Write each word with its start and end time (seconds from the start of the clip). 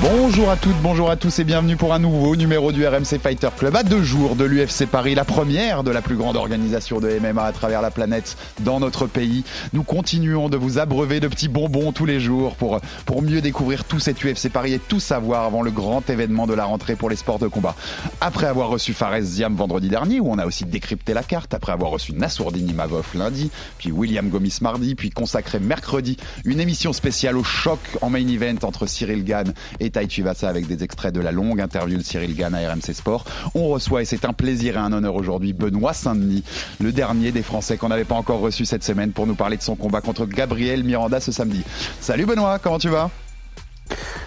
Bonjour 0.00 0.48
à 0.48 0.56
toutes, 0.56 0.80
bonjour 0.80 1.10
à 1.10 1.16
tous 1.16 1.40
et 1.40 1.44
bienvenue 1.44 1.76
pour 1.76 1.92
un 1.92 1.98
nouveau 1.98 2.36
numéro 2.36 2.70
du 2.70 2.86
RMC 2.86 3.18
Fighter 3.20 3.48
Club 3.58 3.74
à 3.74 3.82
deux 3.82 4.04
jours 4.04 4.36
de 4.36 4.44
l'UFC 4.44 4.86
Paris, 4.86 5.16
la 5.16 5.24
première 5.24 5.82
de 5.82 5.90
la 5.90 6.02
plus 6.02 6.14
grande 6.14 6.36
organisation 6.36 7.00
de 7.00 7.18
MMA 7.18 7.42
à 7.42 7.50
travers 7.50 7.82
la 7.82 7.90
planète 7.90 8.36
dans 8.60 8.78
notre 8.78 9.08
pays. 9.08 9.42
Nous 9.72 9.82
continuons 9.82 10.48
de 10.48 10.56
vous 10.56 10.78
abreuver 10.78 11.18
de 11.18 11.26
petits 11.26 11.48
bonbons 11.48 11.90
tous 11.90 12.06
les 12.06 12.20
jours 12.20 12.54
pour, 12.54 12.80
pour 13.06 13.22
mieux 13.22 13.40
découvrir 13.40 13.82
tout 13.82 13.98
cet 13.98 14.22
UFC 14.22 14.48
Paris 14.52 14.72
et 14.72 14.78
tout 14.78 15.00
savoir 15.00 15.44
avant 15.44 15.62
le 15.62 15.72
grand 15.72 16.08
événement 16.08 16.46
de 16.46 16.54
la 16.54 16.64
rentrée 16.64 16.94
pour 16.94 17.10
les 17.10 17.16
sports 17.16 17.40
de 17.40 17.48
combat. 17.48 17.74
Après 18.20 18.46
avoir 18.46 18.68
reçu 18.68 18.92
Fares 18.92 19.22
Ziam 19.22 19.56
vendredi 19.56 19.88
dernier, 19.88 20.20
où 20.20 20.30
on 20.30 20.38
a 20.38 20.46
aussi 20.46 20.64
décrypté 20.64 21.12
la 21.12 21.24
carte, 21.24 21.54
après 21.54 21.72
avoir 21.72 21.90
reçu 21.90 22.12
Nassourdine 22.12 22.70
Imavov 22.70 23.08
lundi, 23.16 23.50
puis 23.78 23.90
William 23.90 24.28
Gomis 24.28 24.58
mardi, 24.60 24.94
puis 24.94 25.10
consacré 25.10 25.58
mercredi 25.58 26.16
une 26.44 26.60
émission 26.60 26.92
spéciale 26.92 27.36
au 27.36 27.42
choc 27.42 27.80
en 28.00 28.10
main 28.10 28.28
event 28.28 28.58
entre 28.62 28.86
Cyril 28.86 29.24
Gann 29.24 29.52
et 29.80 29.87
Tai 29.90 30.08
Chivasa 30.08 30.48
avec 30.48 30.66
des 30.66 30.82
extraits 30.84 31.14
de 31.14 31.20
la 31.20 31.32
longue 31.32 31.60
interview 31.60 31.98
de 31.98 32.02
Cyril 32.02 32.34
Gann 32.34 32.54
à 32.54 32.58
RMC 32.58 32.92
Sport. 32.92 33.24
On 33.54 33.68
reçoit, 33.68 34.02
et 34.02 34.04
c'est 34.04 34.24
un 34.24 34.32
plaisir 34.32 34.76
et 34.76 34.80
un 34.80 34.92
honneur 34.92 35.14
aujourd'hui, 35.14 35.52
Benoît 35.52 35.92
Saint-Denis, 35.92 36.44
le 36.80 36.92
dernier 36.92 37.32
des 37.32 37.42
Français 37.42 37.76
qu'on 37.76 37.88
n'avait 37.88 38.04
pas 38.04 38.14
encore 38.14 38.40
reçu 38.40 38.64
cette 38.64 38.84
semaine 38.84 39.12
pour 39.12 39.26
nous 39.26 39.34
parler 39.34 39.56
de 39.56 39.62
son 39.62 39.76
combat 39.76 40.00
contre 40.00 40.26
Gabriel 40.26 40.84
Miranda 40.84 41.20
ce 41.20 41.32
samedi. 41.32 41.62
Salut 42.00 42.26
Benoît, 42.26 42.58
comment 42.58 42.78
tu 42.78 42.88
vas? 42.88 43.10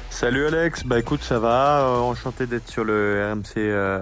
Salut 0.10 0.46
Alex, 0.46 0.84
bah 0.86 1.00
écoute 1.00 1.24
ça 1.24 1.40
va, 1.40 1.80
euh, 1.82 1.98
enchanté 1.98 2.46
d'être 2.46 2.70
sur 2.70 2.84
le 2.84 3.32
RMC 3.32 3.58
euh, 3.58 4.02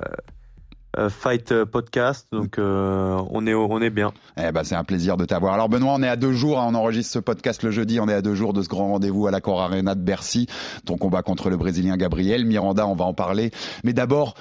Fight 1.10 1.52
euh, 1.52 1.66
Podcast, 1.66 2.28
donc 2.32 2.58
euh, 2.58 3.22
on 3.30 3.46
est 3.46 3.54
on 3.54 3.80
est 3.82 3.90
bien. 3.90 4.12
Eh 4.38 4.52
ben, 4.52 4.64
c'est 4.64 4.76
un 4.76 4.84
plaisir 4.84 5.18
de 5.18 5.26
t'avoir. 5.26 5.54
Alors 5.54 5.70
Benoît, 5.70 5.94
on 5.94 6.02
est 6.02 6.08
à 6.08 6.16
deux 6.16 6.34
jours, 6.34 6.60
hein, 6.60 6.68
on 6.70 6.76
enregistre 6.76 7.14
ce 7.14 7.20
podcast 7.20 7.64
le 7.64 7.72
jeudi, 7.72 8.00
on 8.00 8.10
est 8.10 8.14
à 8.14 8.22
deux 8.22 8.36
jours 8.36 8.54
de 8.54 8.62
ce 8.62 8.70
grand 8.70 8.88
rendez-vous 8.88 9.28
à 9.28 9.32
l'Accor 9.32 9.62
Arena 9.62 9.94
de 9.94 10.02
Bercy, 10.02 10.48
ton 10.86 10.98
combat 10.98 11.22
contre 11.22 11.50
le 11.50 11.58
Brésilien 11.58 11.96
Gabriel. 11.96 12.46
Miranda, 12.46 12.88
on 12.88 12.96
va 12.96 13.06
en 13.06 13.14
parler. 13.14 13.52
Mais 13.84 13.94
d'abord, 13.94 14.34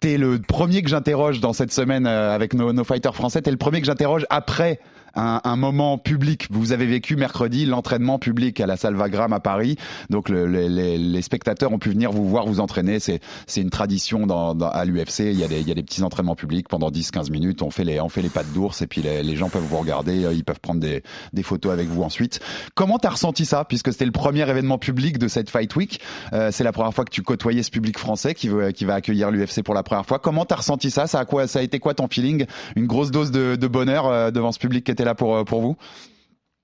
t'es 0.00 0.18
le 0.18 0.40
premier 0.40 0.82
que 0.82 0.88
j'interroge 0.88 1.40
dans 1.40 1.52
cette 1.52 1.72
semaine 1.72 2.06
euh, 2.06 2.34
avec 2.34 2.54
nos, 2.54 2.72
nos 2.72 2.84
fighters 2.84 3.14
français, 3.14 3.40
t'es 3.40 3.52
le 3.52 3.56
premier 3.56 3.80
que 3.80 3.86
j'interroge 3.86 4.26
après 4.28 4.80
un, 5.14 5.40
un, 5.44 5.56
moment 5.56 5.98
public. 5.98 6.48
Vous 6.50 6.72
avez 6.72 6.86
vécu 6.86 7.16
mercredi 7.16 7.66
l'entraînement 7.66 8.18
public 8.18 8.60
à 8.60 8.66
la 8.66 8.76
Salvagram 8.76 9.32
à 9.32 9.40
Paris. 9.40 9.76
Donc 10.10 10.28
le, 10.28 10.46
le, 10.46 10.68
les, 10.68 10.98
les, 10.98 11.22
spectateurs 11.22 11.72
ont 11.72 11.78
pu 11.78 11.90
venir 11.90 12.12
vous 12.12 12.28
voir 12.28 12.46
vous 12.46 12.60
entraîner. 12.60 12.98
C'est 13.00 13.20
une 13.56 13.70
tradition 13.70 14.26
dans, 14.26 14.54
dans 14.54 14.68
à 14.68 14.84
l'UFC. 14.84 15.20
Il 15.20 15.38
y 15.38 15.44
a 15.44 15.48
des 15.48 15.60
il 15.60 15.68
y 15.68 15.70
a 15.70 15.74
des 15.74 15.82
petits 15.82 16.02
entraînements 16.02 16.34
publics 16.34 16.68
pendant 16.68 16.90
10-15 16.90 17.30
minutes. 17.30 17.62
On 17.62 17.70
fait 17.70 17.84
les 17.84 18.00
on 18.00 18.08
fait 18.08 18.22
les 18.22 18.28
pattes 18.28 18.52
d'ours 18.52 18.82
et 18.82 18.86
puis 18.86 19.02
les, 19.02 19.22
les, 19.22 19.36
gens 19.36 19.48
peuvent 19.48 19.62
vous 19.62 19.78
regarder. 19.78 20.28
Ils 20.32 20.44
peuvent 20.44 20.60
prendre 20.60 20.80
des, 20.80 21.02
des 21.32 21.42
photos 21.42 21.72
avec 21.72 21.88
vous 21.88 22.02
ensuite. 22.02 22.40
Comment 22.74 22.98
t'as 22.98 23.10
ressenti 23.10 23.44
ça? 23.44 23.64
Puisque 23.64 23.92
c'était 23.92 24.04
le 24.04 24.12
premier 24.12 24.48
événement 24.48 24.78
public 24.78 25.18
de 25.18 25.28
cette 25.28 25.50
Fight 25.50 25.74
Week. 25.76 26.00
Euh, 26.32 26.50
c'est 26.50 26.64
la 26.64 26.72
première 26.72 26.94
fois 26.94 27.04
que 27.04 27.10
tu 27.10 27.22
côtoyais 27.22 27.62
ce 27.62 27.70
public 27.70 27.98
français 27.98 28.34
qui 28.34 28.48
veut 28.48 28.70
qui 28.72 28.84
va 28.84 28.94
accueillir 28.94 29.30
l'UFC 29.30 29.62
pour 29.62 29.74
la 29.74 29.82
première 29.82 30.06
fois. 30.06 30.18
Comment 30.18 30.44
t'as 30.44 30.56
ressenti 30.56 30.90
ça? 30.90 31.06
Ça 31.06 31.20
a 31.20 31.24
quoi 31.24 31.46
Ça 31.46 31.58
a 31.58 31.62
été 31.62 31.78
quoi 31.78 31.94
ton 31.94 32.08
feeling? 32.08 32.46
Une 32.76 32.86
grosse 32.86 33.10
dose 33.10 33.30
de, 33.30 33.56
de 33.56 33.66
bonheur 33.66 34.06
euh, 34.06 34.30
devant 34.30 34.52
ce 34.52 34.58
public 34.58 34.84
qui 34.84 34.90
était 34.90 35.01
là 35.04 35.14
pour, 35.14 35.36
euh, 35.36 35.44
pour 35.44 35.60
vous? 35.60 35.76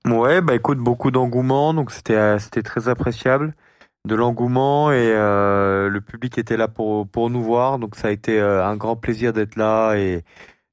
Ouais, 0.05 0.41
bah 0.41 0.55
écoute, 0.55 0.77
beaucoup 0.77 1.11
d'engouement, 1.11 1.73
donc 1.73 1.91
c'était 1.91 2.15
euh, 2.15 2.39
c'était 2.39 2.63
très 2.63 2.87
appréciable, 2.87 3.53
de 4.05 4.15
l'engouement 4.15 4.91
et 4.91 5.11
euh, 5.13 5.89
le 5.89 6.01
public 6.01 6.37
était 6.37 6.57
là 6.57 6.67
pour 6.67 7.07
pour 7.07 7.29
nous 7.29 7.43
voir, 7.43 7.79
donc 7.79 7.95
ça 7.95 8.07
a 8.07 8.11
été 8.11 8.39
un 8.39 8.75
grand 8.77 8.95
plaisir 8.95 9.33
d'être 9.33 9.55
là 9.57 9.95
et, 9.95 10.23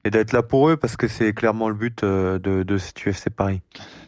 et 0.04 0.10
d'être 0.10 0.32
là 0.32 0.42
pour 0.42 0.68
eux 0.68 0.76
parce 0.76 0.96
que 0.96 1.08
c'est 1.08 1.32
clairement 1.32 1.68
le 1.68 1.74
but 1.74 2.04
de 2.04 2.38
de 2.38 2.78
cette 2.78 3.04
UFC 3.04 3.30
Paris. 3.30 3.60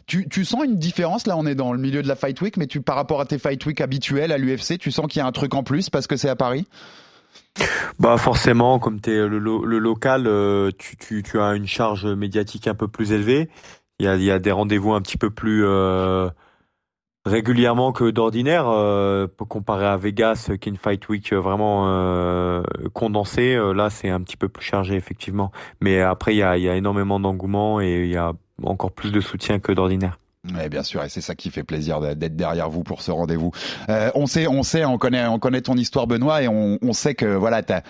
Tu, 0.07 0.27
tu 0.27 0.43
sens 0.43 0.63
une 0.63 0.77
différence 0.77 1.27
là 1.27 1.37
On 1.37 1.45
est 1.45 1.53
dans 1.53 1.71
le 1.71 1.79
milieu 1.79 2.01
de 2.01 2.07
la 2.07 2.15
Fight 2.15 2.41
Week, 2.41 2.57
mais 2.57 2.65
tu 2.65 2.81
par 2.81 2.95
rapport 2.95 3.21
à 3.21 3.25
tes 3.25 3.37
Fight 3.37 3.63
Week 3.65 3.79
habituels 3.81 4.31
à 4.31 4.37
l'UFC, 4.37 4.79
tu 4.79 4.89
sens 4.89 5.05
qu'il 5.07 5.19
y 5.19 5.21
a 5.21 5.27
un 5.27 5.31
truc 5.31 5.53
en 5.53 5.63
plus 5.63 5.89
parce 5.89 6.07
que 6.07 6.15
c'est 6.15 6.29
à 6.29 6.35
Paris? 6.35 6.65
Bah 7.99 8.17
forcément, 8.17 8.79
comme 8.79 9.01
tu 9.01 9.11
es 9.11 9.27
le, 9.27 9.39
local, 9.79 10.25
euh, 10.27 10.71
tu, 10.77 11.23
as 11.39 11.55
une 11.55 11.67
charge 11.67 12.05
médiatique 12.05 12.67
un 12.67 12.75
peu 12.75 12.87
plus 12.87 13.11
élevée. 13.11 13.49
Il 13.99 14.05
y 14.05 14.31
a, 14.31 14.39
des 14.39 14.51
rendez-vous 14.51 14.93
un 14.93 15.01
petit 15.01 15.17
peu 15.17 15.29
plus 15.29 15.65
euh, 15.65 16.29
régulièrement 17.25 17.91
que 17.91 18.09
d'ordinaire, 18.09 18.69
euh, 18.69 19.27
comparé 19.49 19.85
à 19.85 19.97
Vegas, 19.97 20.49
qui 20.61 20.69
est 20.69 20.71
une 20.71 20.77
fight 20.77 21.09
week 21.09 21.33
vraiment 21.33 22.63
condensée. 22.93 23.59
Là, 23.75 23.89
c'est 23.89 24.09
un 24.09 24.21
petit 24.21 24.37
peu 24.37 24.47
plus 24.47 24.63
chargé 24.63 24.95
effectivement. 24.95 25.51
Mais 25.81 25.99
après, 26.01 26.33
il 26.33 26.37
y 26.37 26.43
a, 26.43 26.57
il 26.57 26.63
y 26.63 26.69
a 26.69 26.75
énormément 26.77 27.19
d'engouement 27.19 27.81
et 27.81 28.05
il 28.05 28.11
y 28.11 28.17
a 28.17 28.33
encore 28.63 28.91
plus 28.91 29.11
de 29.11 29.19
soutien 29.19 29.59
que 29.59 29.73
d'ordinaire. 29.73 30.17
Oui, 30.45 30.69
bien 30.69 30.83
sûr, 30.83 31.03
et 31.03 31.09
c'est 31.09 31.21
ça 31.21 31.35
qui 31.35 31.49
fait 31.49 31.63
plaisir 31.63 31.99
d'être 31.99 32.35
derrière 32.35 32.69
vous 32.69 32.83
pour 32.83 33.01
ce 33.01 33.11
rendez-vous. 33.11 33.51
Euh, 33.89 34.09
on 34.15 34.25
sait, 34.25 34.47
on 34.47 34.63
sait, 34.63 34.85
on 34.85 34.97
connaît, 34.97 35.25
on 35.25 35.37
connaît 35.37 35.61
ton 35.61 35.75
histoire, 35.75 36.07
Benoît, 36.07 36.41
et 36.41 36.47
on, 36.47 36.77
on 36.81 36.93
sait 36.93 37.13
que 37.13 37.25
voilà, 37.25 37.61
t'as 37.61 37.81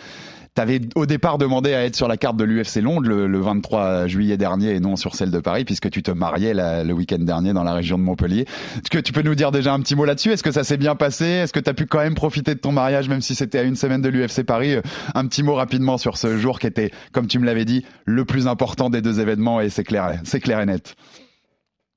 T'avais 0.56 0.82
au 0.96 1.06
départ 1.06 1.38
demandé 1.38 1.74
à 1.74 1.86
être 1.86 1.96
sur 1.96 2.08
la 2.08 2.18
carte 2.18 2.36
de 2.36 2.44
l'UFC 2.44 2.82
Londres 2.82 3.08
le, 3.08 3.28
le, 3.28 3.40
23 3.40 4.08
juillet 4.08 4.36
dernier 4.36 4.72
et 4.72 4.80
non 4.80 4.96
sur 4.96 5.16
celle 5.16 5.32
de 5.32 5.40
Paris 5.40 5.64
puisque 5.64 5.90
tu 5.90 6.02
te 6.02 6.12
mariais 6.12 6.54
le 6.54 6.92
week-end 6.92 7.20
dernier 7.20 7.54
dans 7.54 7.64
la 7.64 7.74
région 7.74 7.98
de 7.98 8.04
Montpellier. 8.04 8.46
Est-ce 8.76 8.90
que 8.90 8.98
tu 8.98 9.14
peux 9.14 9.22
nous 9.22 9.36
dire 9.36 9.52
déjà 9.52 9.74
un 9.74 9.80
petit 9.80 9.96
mot 9.96 10.06
là-dessus? 10.06 10.31
Est-ce 10.31 10.44
que 10.44 10.52
ça 10.52 10.64
s'est 10.64 10.78
bien 10.78 10.96
passé? 10.96 11.26
Est-ce 11.26 11.54
que 11.54 11.60
tu 11.60 11.70
as 11.70 11.74
pu 11.74 11.86
quand 11.86 12.00
même 12.00 12.16
profiter 12.16 12.56
de 12.56 12.60
ton 12.60 12.72
mariage 12.72 13.08
même 13.10 13.22
si 13.22 13.36
c'était 13.36 13.60
à 13.60 13.64
une 13.64 13.76
semaine 13.76 14.02
de 14.02 14.10
l'UFC 14.10 14.44
Paris? 14.44 14.76
Un 15.14 15.28
petit 15.28 15.44
mot 15.44 15.54
rapidement 15.54 15.98
sur 15.98 16.18
ce 16.18 16.38
jour 16.38 16.60
qui 16.60 16.68
était, 16.68 16.92
comme 17.14 17.28
tu 17.28 17.38
me 17.40 17.46
l'avais 17.46 17.66
dit, 17.66 17.86
le 18.06 18.26
plus 18.26 18.48
important 18.48 18.90
des 18.90 19.02
deux 19.02 19.20
événements 19.20 19.62
et 19.62 19.70
c'est 19.70 19.84
clair, 19.84 20.20
c'est 20.24 20.40
clair 20.40 20.60
et 20.60 20.66
net. 20.66 20.96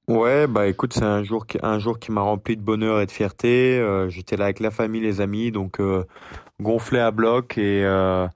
Ouais, 0.09 0.49
bah 0.49 0.67
écoute, 0.67 0.93
c'est 0.95 1.05
un 1.05 1.23
jour 1.23 1.47
qui, 1.47 1.59
un 1.63 1.79
jour 1.79 1.99
qui 1.99 2.11
m'a 2.11 2.23
rempli 2.23 2.57
de 2.57 2.63
bonheur 2.63 3.01
et 3.01 3.07
de 3.07 3.13
fierté. 3.13 3.79
Euh, 3.79 4.09
J'étais 4.09 4.37
là 4.37 4.45
avec 4.47 4.59
la 4.59 4.73
famille, 4.73 5.01
les 5.01 5.21
amis, 5.21 5.53
donc 5.53 5.79
euh, 5.81 6.05
gonflé 6.61 6.99
à 6.99 7.13
bloc 7.13 7.57
et 7.57 7.85
euh, 7.85 8.27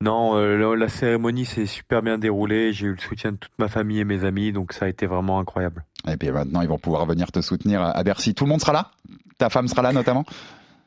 non, 0.00 0.36
euh, 0.36 0.74
la 0.74 0.88
cérémonie 0.88 1.44
s'est 1.44 1.66
super 1.66 2.00
bien 2.00 2.16
déroulée. 2.16 2.72
J'ai 2.72 2.86
eu 2.86 2.92
le 2.92 2.98
soutien 2.98 3.32
de 3.32 3.36
toute 3.36 3.52
ma 3.58 3.68
famille 3.68 4.00
et 4.00 4.04
mes 4.04 4.24
amis, 4.24 4.52
donc 4.52 4.72
ça 4.72 4.86
a 4.86 4.88
été 4.88 5.06
vraiment 5.06 5.38
incroyable. 5.38 5.84
Et 6.08 6.16
puis 6.16 6.30
maintenant, 6.30 6.62
ils 6.62 6.68
vont 6.68 6.78
pouvoir 6.78 7.04
venir 7.04 7.30
te 7.30 7.42
soutenir 7.42 7.82
à 7.82 8.02
Bercy. 8.02 8.34
Tout 8.34 8.44
le 8.44 8.50
monde 8.50 8.60
sera 8.60 8.72
là? 8.72 8.90
Ta 9.36 9.50
femme 9.50 9.68
sera 9.68 9.82
là 9.82 9.92
notamment? 9.92 10.24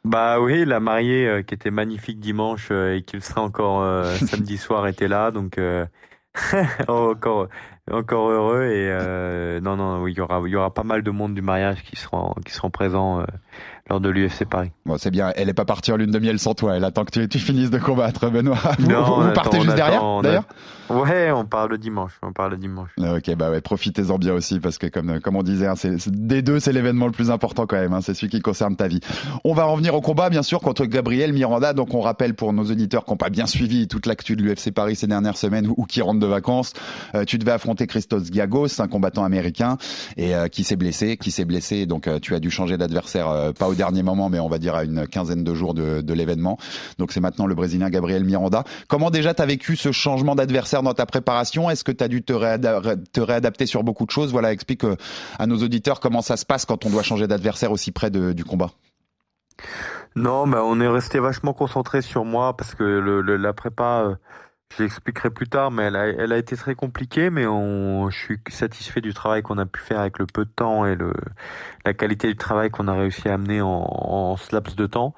Bah 0.06 0.40
oui, 0.40 0.66
la 0.66 0.80
mariée 0.80 1.44
qui 1.46 1.54
était 1.54 1.72
magnifique 1.72 2.20
dimanche 2.20 2.72
et 2.72 3.04
qui 3.06 3.18
le 3.18 3.22
sera 3.22 3.42
encore 3.42 4.06
samedi 4.28 4.58
soir 4.58 4.88
était 4.88 5.08
là, 5.08 5.30
donc 5.30 5.60
encore 6.88 7.50
encore 7.92 8.30
heureux 8.30 8.64
et 8.64 8.88
euh, 8.90 9.60
non 9.62 9.76
non 9.76 10.08
il 10.08 10.16
y 10.16 10.22
aura 10.22 10.42
il 10.46 10.52
y 10.52 10.56
aura 10.56 10.74
pas 10.74 10.84
mal 10.84 11.04
de 11.04 11.12
monde 11.12 11.34
du 11.34 11.42
mariage 11.42 11.84
qui 11.84 11.96
seront 11.96 12.34
qui 12.46 12.54
seront 12.54 12.70
présents 12.70 13.22
euh, 13.22 13.26
lors 13.90 14.00
de 14.00 14.10
l'UFC 14.10 14.46
Paris. 14.46 14.72
Bon 14.86 14.98
c'est 14.98 15.12
bien, 15.12 15.32
elle 15.36 15.50
est 15.50 15.54
pas 15.54 15.66
partie 15.66 15.92
en 15.92 15.98
lune 15.98 16.12
de 16.12 16.20
miel 16.20 16.40
sans 16.40 16.54
toi, 16.54 16.76
elle 16.76 16.84
attend 16.84 17.06
que 17.06 17.12
tu, 17.12 17.28
tu 17.28 17.40
finisses 17.40 17.72
de 17.72 17.80
combattre 17.80 18.30
Benoît. 18.30 18.58
Vous, 18.78 18.88
non, 18.90 19.04
vous, 19.04 19.28
vous 19.28 19.34
partez 19.34 19.62
juste 19.62 19.76
derrière 19.76 20.22
d'ailleurs 20.22 20.46
Ouais, 20.90 21.32
on 21.32 21.46
parle 21.46 21.70
le 21.70 21.78
dimanche, 21.78 22.14
on 22.24 22.34
parle 22.34 22.52
le 22.52 22.58
dimanche. 22.58 22.90
Ok, 22.98 23.36
bah 23.36 23.52
ouais, 23.52 23.62
profitez-en 23.62 24.18
bien 24.18 24.34
aussi 24.34 24.60
parce 24.60 24.80
que 24.80 24.88
comme 24.88 25.20
comme 25.20 25.36
on 25.36 25.44
disait, 25.44 25.68
hein, 25.68 25.76
c'est 25.76 26.10
des 26.10 26.42
deux, 26.42 26.60
c'est 26.60 26.74
l'événement 26.74 27.06
le 27.06 27.12
plus 27.12 27.30
important 27.30 27.68
quand 27.68 27.76
même. 27.76 27.94
Hein, 27.94 28.02
c'est 28.02 28.16
celui 28.16 28.30
qui 28.30 28.42
concerne 28.42 28.76
ta 28.76 28.88
vie. 28.88 29.00
On 29.44 29.54
va 29.54 29.66
revenir 29.66 29.94
au 29.94 30.02
combat 30.02 30.32
bien 30.32 30.42
sûr 30.42 30.62
contre 30.62 30.86
Gabriel 30.86 31.32
Miranda. 31.32 31.74
Donc 31.74 31.94
on 31.94 32.02
rappelle 32.02 32.34
pour 32.34 32.54
nos 32.54 32.64
auditeurs 32.64 33.06
qui 33.06 33.12
n'ont 33.12 33.18
pas 33.18 33.30
bien 33.30 33.46
suivi 33.46 33.88
toute 33.88 34.08
l'actu 34.08 34.36
de 34.36 34.42
l'UFC 34.42 34.72
Paris 34.74 34.96
ces 34.96 35.06
dernières 35.06 35.38
semaines 35.38 35.68
ou, 35.68 35.76
ou 35.78 35.86
qui 35.86 36.02
rentrent 36.02 36.20
de 36.20 36.26
vacances, 36.26 36.74
euh, 37.14 37.24
tu 37.24 37.38
devais 37.38 37.52
affronter 37.52 37.79
Christos 37.88 38.26
Giagos, 38.32 38.80
un 38.80 38.88
combattant 38.88 39.24
américain 39.24 39.78
et 40.18 40.36
euh, 40.36 40.48
qui 40.48 40.64
s'est 40.64 40.76
blessé, 40.76 41.18
qui 41.18 41.32
s'est 41.32 41.46
blessé. 41.46 41.86
Donc 41.86 42.08
euh, 42.08 42.20
tu 42.20 42.36
as 42.36 42.40
dû 42.40 42.50
changer 42.52 42.78
d'adversaire, 42.78 43.30
euh, 43.30 43.52
pas 43.52 43.68
au 43.68 43.76
dernier 43.76 44.04
moment, 44.04 44.30
mais 44.30 44.40
on 44.40 44.50
va 44.50 44.58
dire 44.58 44.76
à 44.76 44.84
une 44.84 45.08
quinzaine 45.08 45.44
de 45.44 45.54
jours 45.54 45.74
de, 45.74 46.14
l'événement. 46.14 46.58
Donc 46.98 47.12
c'est 47.12 47.20
maintenant 47.20 47.46
le 47.46 47.56
Brésilien 47.56 47.90
Gabriel 47.90 48.24
Miranda. 48.24 48.64
Comment 48.88 49.12
déjà 49.12 49.34
tu 49.34 49.42
as 49.42 49.46
vécu 49.46 49.76
ce 49.76 49.92
changement 49.92 50.36
d'adversaire 50.36 50.84
dans 50.84 50.94
ta 50.94 51.06
préparation? 51.06 51.70
Est-ce 51.70 51.84
que 51.84 51.92
tu 51.92 52.04
as 52.04 52.08
dû 52.08 52.24
te, 52.24 52.34
réada 52.34 52.82
te, 53.14 53.22
réadapter 53.22 53.66
sur 53.66 53.84
beaucoup 53.84 54.06
de 54.06 54.12
choses? 54.12 54.32
Voilà, 54.32 54.52
explique 54.52 54.84
à 55.38 55.48
nos 55.48 55.58
auditeurs 55.58 56.00
comment 56.00 56.22
ça 56.22 56.36
se 56.36 56.46
passe 56.46 56.66
quand 56.66 56.86
on 56.86 56.90
doit 56.90 57.04
changer 57.04 57.28
d'adversaire 57.28 57.72
aussi 57.72 57.92
près 57.92 58.10
du 58.10 58.44
combat. 58.44 58.72
Non, 60.16 60.46
mais 60.46 60.58
on 60.58 60.80
est 60.82 60.88
resté 60.88 61.20
vachement 61.20 61.54
concentré 61.54 62.02
sur 62.02 62.26
moi 62.26 62.56
parce 62.58 62.76
que 62.76 62.84
la 62.84 63.54
prépa, 63.54 64.18
je 64.76 64.84
l'expliquerai 64.84 65.30
plus 65.32 65.48
tard, 65.48 65.72
mais 65.72 65.84
elle 65.84 65.96
a, 65.96 66.08
elle 66.08 66.32
a 66.32 66.38
été 66.38 66.56
très 66.56 66.76
compliquée, 66.76 67.30
mais 67.30 67.46
on, 67.48 68.10
je 68.10 68.18
suis 68.18 68.40
satisfait 68.50 69.02
du 69.02 69.14
travail 69.14 69.42
qu'on 69.42 69.58
a 69.58 69.66
pu 69.66 69.82
faire 69.82 70.00
avec 70.00 70.20
le 70.20 70.26
peu 70.28 70.46
de 70.46 70.52
temps 70.52 70.86
et 70.86 70.96
le, 70.96 71.14
la 71.86 71.94
qualité 71.94 72.28
du 72.28 72.36
travail 72.36 72.70
qu'on 72.70 72.88
a 72.88 72.94
réussi 72.94 73.28
à 73.30 73.34
amener 73.34 73.62
en, 73.62 73.68
en 73.68 74.38
ce 74.38 74.54
laps 74.56 74.76
de 74.76 74.86
temps. 74.86 75.16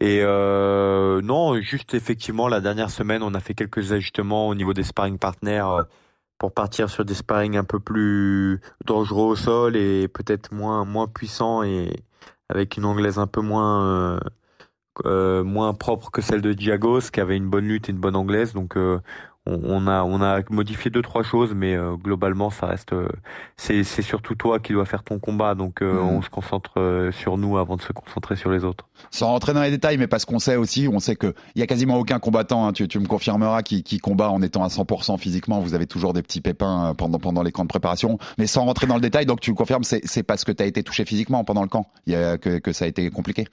Et 0.00 0.20
euh, 0.22 1.20
non, 1.22 1.58
juste 1.60 1.94
effectivement, 1.94 2.48
la 2.48 2.60
dernière 2.60 2.90
semaine, 2.90 3.22
on 3.22 3.34
a 3.34 3.40
fait 3.40 3.54
quelques 3.54 3.92
ajustements 3.92 4.48
au 4.48 4.54
niveau 4.54 4.74
des 4.74 4.82
sparring 4.82 5.18
partners 5.18 5.64
euh, 5.66 5.82
pour 6.38 6.52
partir 6.52 6.90
sur 6.90 7.04
des 7.04 7.14
sparring 7.14 7.56
un 7.56 7.64
peu 7.64 7.80
plus 7.80 8.60
dangereux 8.84 9.24
au 9.26 9.36
sol 9.36 9.76
et 9.76 10.08
peut-être 10.08 10.52
moins 10.52 10.84
moins 10.84 11.08
puissants 11.08 11.62
et 11.62 11.90
avec 12.48 12.76
une 12.76 12.84
anglaise 12.84 13.18
un 13.18 13.26
peu 13.26 13.40
moins 13.40 13.86
euh, 13.86 14.20
euh, 15.04 15.44
moins 15.44 15.74
propre 15.74 16.10
que 16.10 16.22
celle 16.22 16.40
de 16.40 16.52
Diagos, 16.52 17.10
qui 17.12 17.20
avait 17.20 17.36
une 17.36 17.48
bonne 17.48 17.66
lutte 17.66 17.88
et 17.88 17.92
une 17.92 17.98
bonne 17.98 18.16
anglaise. 18.16 18.52
Donc 18.52 18.76
euh, 18.76 18.98
on, 19.44 19.86
a 19.86 20.02
on 20.02 20.22
a 20.22 20.40
modifié 20.50 20.90
deux 20.90 21.02
trois 21.02 21.22
choses, 21.22 21.54
mais 21.54 21.76
euh, 21.76 21.94
globalement 21.94 22.50
ça 22.50 22.66
reste 22.66 22.94
c'est 23.56 23.84
c'est 23.84 24.02
surtout 24.02 24.34
toi 24.34 24.58
qui 24.58 24.72
dois 24.72 24.86
faire 24.86 25.02
ton 25.02 25.18
combat. 25.18 25.54
Donc 25.54 25.82
mhm. 25.82 25.98
on 25.98 26.22
se 26.22 26.30
concentre 26.30 27.10
sur 27.12 27.36
nous 27.38 27.58
avant 27.58 27.76
de 27.76 27.82
se 27.82 27.92
concentrer 27.92 28.36
sur 28.36 28.50
les 28.50 28.64
autres. 28.64 28.86
Sans 29.10 29.28
rentrer 29.28 29.52
dans 29.52 29.62
les 29.62 29.70
détails, 29.70 29.98
mais 29.98 30.06
parce 30.06 30.24
qu'on 30.24 30.38
sait 30.38 30.56
aussi, 30.56 30.88
on 30.90 30.98
sait 30.98 31.16
que 31.16 31.34
il 31.54 31.60
y 31.60 31.62
a 31.62 31.66
quasiment 31.66 31.98
aucun 31.98 32.18
combattant. 32.18 32.66
Hein, 32.66 32.72
tu, 32.72 32.88
tu 32.88 32.98
me 32.98 33.06
confirmeras 33.06 33.62
qui, 33.62 33.82
qui 33.82 33.98
combat 33.98 34.30
en 34.30 34.42
étant 34.42 34.64
à 34.64 34.68
100% 34.68 35.18
physiquement. 35.18 35.60
Vous 35.60 35.74
avez 35.74 35.86
toujours 35.86 36.12
des 36.12 36.22
petits 36.22 36.40
pépins 36.40 36.94
pendant 36.96 37.18
pendant 37.18 37.42
les 37.42 37.52
camps 37.52 37.64
de 37.64 37.68
préparation, 37.68 38.18
mais 38.38 38.46
sans 38.46 38.64
rentrer 38.64 38.86
dans 38.86 38.96
le 38.96 39.00
détail. 39.00 39.26
Donc 39.26 39.40
tu 39.40 39.50
me 39.50 39.56
confirmes, 39.56 39.84
c'est 39.84 40.00
c'est 40.04 40.22
parce 40.22 40.44
que 40.44 40.52
tu 40.52 40.62
as 40.62 40.66
été 40.66 40.82
touché 40.82 41.04
physiquement 41.04 41.44
pendant 41.44 41.62
le 41.62 41.68
camp, 41.68 41.86
il 42.06 42.14
y 42.14 42.16
a, 42.16 42.38
que 42.38 42.58
que 42.58 42.72
ça 42.72 42.86
a 42.86 42.88
été 42.88 43.10
compliqué. 43.10 43.46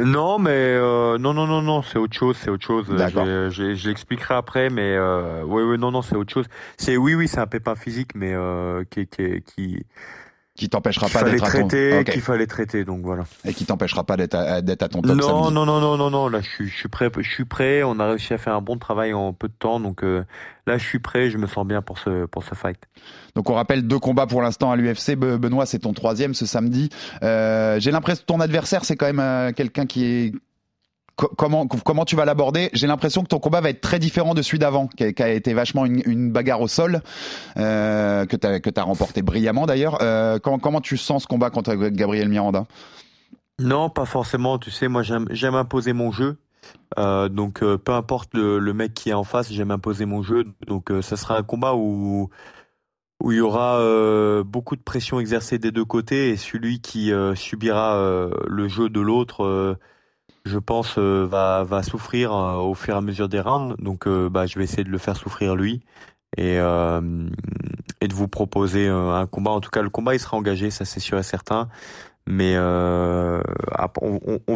Non, 0.00 0.38
mais 0.38 0.50
euh, 0.50 1.18
non, 1.18 1.34
non, 1.34 1.46
non, 1.48 1.60
non, 1.60 1.82
c'est 1.82 1.98
autre 1.98 2.16
chose, 2.16 2.36
c'est 2.36 2.50
autre 2.50 2.64
chose. 2.64 2.86
Je, 2.88 3.74
je, 3.74 3.88
l'expliquerai 3.88 4.34
après, 4.34 4.70
mais 4.70 4.94
euh, 4.94 5.42
oui, 5.44 5.62
oui, 5.64 5.76
non, 5.76 5.90
non, 5.90 6.02
c'est 6.02 6.14
autre 6.14 6.32
chose. 6.32 6.46
C'est 6.76 6.96
oui, 6.96 7.14
oui, 7.16 7.26
c'est 7.26 7.40
un 7.40 7.48
pépin 7.48 7.74
physique, 7.74 8.14
mais 8.14 8.32
euh, 8.32 8.84
qui, 8.90 9.08
qui, 9.08 9.42
qui, 9.42 9.86
qui 10.58 10.68
t'empêchera 10.68 11.08
pas 11.08 11.22
d'être 11.22 11.44
à 11.44 11.50
ton... 11.60 11.68
qu'il 11.68 12.20
fallait 12.20 12.48
traiter 12.48 12.84
donc 12.84 13.02
voilà. 13.02 13.24
Et 13.44 13.54
qui 13.54 13.64
t'empêchera 13.64 14.02
pas 14.02 14.16
d'être 14.16 14.34
à, 14.34 14.60
d'être 14.60 14.82
à 14.82 14.88
ton 14.88 15.00
top 15.02 15.16
non 15.16 15.50
non 15.52 15.64
non 15.64 15.80
non 15.80 15.96
non 15.96 16.10
non 16.10 16.28
là 16.28 16.40
je 16.40 16.48
suis 16.48 16.68
je 16.68 16.76
suis 16.76 16.88
prêt 16.88 17.10
je 17.16 17.30
suis 17.30 17.44
prêt. 17.44 17.84
On 17.84 18.00
a 18.00 18.08
réussi 18.08 18.34
à 18.34 18.38
faire 18.38 18.54
un 18.54 18.60
bon 18.60 18.76
travail 18.76 19.14
en 19.14 19.32
peu 19.32 19.46
de 19.46 19.54
temps 19.56 19.78
donc 19.78 20.02
euh, 20.02 20.24
là 20.66 20.76
je 20.76 20.84
suis 20.84 20.98
prêt 20.98 21.30
je 21.30 21.38
me 21.38 21.46
sens 21.46 21.64
bien 21.64 21.80
pour 21.80 21.98
ce 21.98 22.26
pour 22.26 22.42
ce 22.42 22.56
fight. 22.56 22.78
Donc 23.36 23.48
on 23.50 23.54
rappelle 23.54 23.86
deux 23.86 24.00
combats 24.00 24.26
pour 24.26 24.42
l'instant 24.42 24.72
à 24.72 24.76
l'UFC 24.76 25.14
Benoît 25.14 25.64
c'est 25.64 25.78
ton 25.78 25.92
troisième 25.92 26.34
ce 26.34 26.44
samedi. 26.44 26.90
Euh, 27.22 27.78
j'ai 27.78 27.92
l'impression 27.92 28.22
que 28.22 28.26
ton 28.26 28.40
adversaire 28.40 28.84
c'est 28.84 28.96
quand 28.96 29.06
même 29.06 29.20
euh, 29.20 29.52
quelqu'un 29.52 29.86
qui 29.86 30.04
est 30.04 30.32
comment 31.18 32.04
tu 32.04 32.16
vas 32.16 32.24
l'aborder? 32.24 32.70
J'ai 32.72 32.86
l'impression 32.86 33.22
que 33.22 33.28
ton 33.28 33.40
combat 33.40 33.60
va 33.60 33.70
être 33.70 33.80
très 33.80 33.98
différent 33.98 34.34
de 34.34 34.42
celui 34.42 34.58
d'avant, 34.58 34.86
qui, 34.86 35.04
a 35.04 35.28
été 35.30 35.52
vachement 35.52 35.84
une, 35.84 36.30
bagarre 36.30 36.60
au 36.60 36.68
sol, 36.68 37.02
euh, 37.56 38.24
que 38.26 38.36
tu 38.36 38.80
as 38.80 38.82
remporté 38.82 39.22
brillamment 39.22 39.66
d'ailleurs. 39.66 39.98
Euh, 40.00 40.38
comment, 40.38 40.80
tu 40.80 40.96
sens 40.96 41.24
ce 41.24 41.28
combat 41.28 41.50
contre 41.50 41.74
Gabriel 41.74 42.28
Miranda? 42.28 42.66
Non, 43.58 43.90
pas 43.90 44.04
forcément. 44.04 44.58
Tu 44.58 44.70
sais, 44.70 44.86
moi 44.86 45.02
j'aime 45.02 45.54
imposer 45.54 45.92
mon 45.92 46.12
jeu. 46.12 46.38
Euh, 46.98 47.28
donc 47.28 47.60
peu 47.60 47.92
importe 47.92 48.30
le, 48.34 48.72
mec 48.72 48.94
qui 48.94 49.10
est 49.10 49.14
en 49.14 49.24
face, 49.24 49.52
j'aime 49.52 49.72
imposer 49.72 50.06
mon 50.06 50.22
jeu. 50.22 50.44
Donc 50.66 50.92
ça 51.02 51.16
sera 51.16 51.36
un 51.36 51.42
combat 51.42 51.74
où 51.74 52.30
il 53.24 53.36
y 53.36 53.40
aura 53.40 53.80
beaucoup 54.44 54.76
de 54.76 54.82
pression 54.82 55.18
exercée 55.18 55.58
des 55.58 55.72
deux 55.72 55.84
côtés 55.84 56.30
et 56.30 56.36
celui 56.36 56.80
qui 56.80 57.10
subira 57.34 58.30
le 58.46 58.68
jeu 58.68 58.88
de 58.88 59.00
l'autre 59.00 59.76
je 60.44 60.58
pense, 60.58 60.98
euh, 60.98 61.26
va, 61.26 61.64
va 61.64 61.82
souffrir 61.82 62.32
euh, 62.32 62.56
au 62.56 62.74
fur 62.74 62.94
et 62.94 62.96
à 62.96 63.00
mesure 63.00 63.28
des 63.28 63.40
rounds. 63.40 63.76
Donc, 63.78 64.06
euh, 64.06 64.28
bah, 64.28 64.46
je 64.46 64.58
vais 64.58 64.64
essayer 64.64 64.84
de 64.84 64.90
le 64.90 64.98
faire 64.98 65.16
souffrir 65.16 65.56
lui 65.56 65.80
et, 66.36 66.56
et 66.56 68.08
de 68.08 68.14
vous 68.14 68.28
proposer 68.28 68.86
un 68.88 69.26
combat. 69.26 69.50
En 69.50 69.60
tout 69.60 69.70
cas, 69.70 69.82
le 69.82 69.90
combat, 69.90 70.14
il 70.14 70.20
sera 70.20 70.36
engagé, 70.36 70.70
ça 70.70 70.84
c'est 70.84 71.00
sûr 71.00 71.18
et 71.18 71.22
certain. 71.22 71.68
Mais 72.26 72.56
on, 72.58 73.42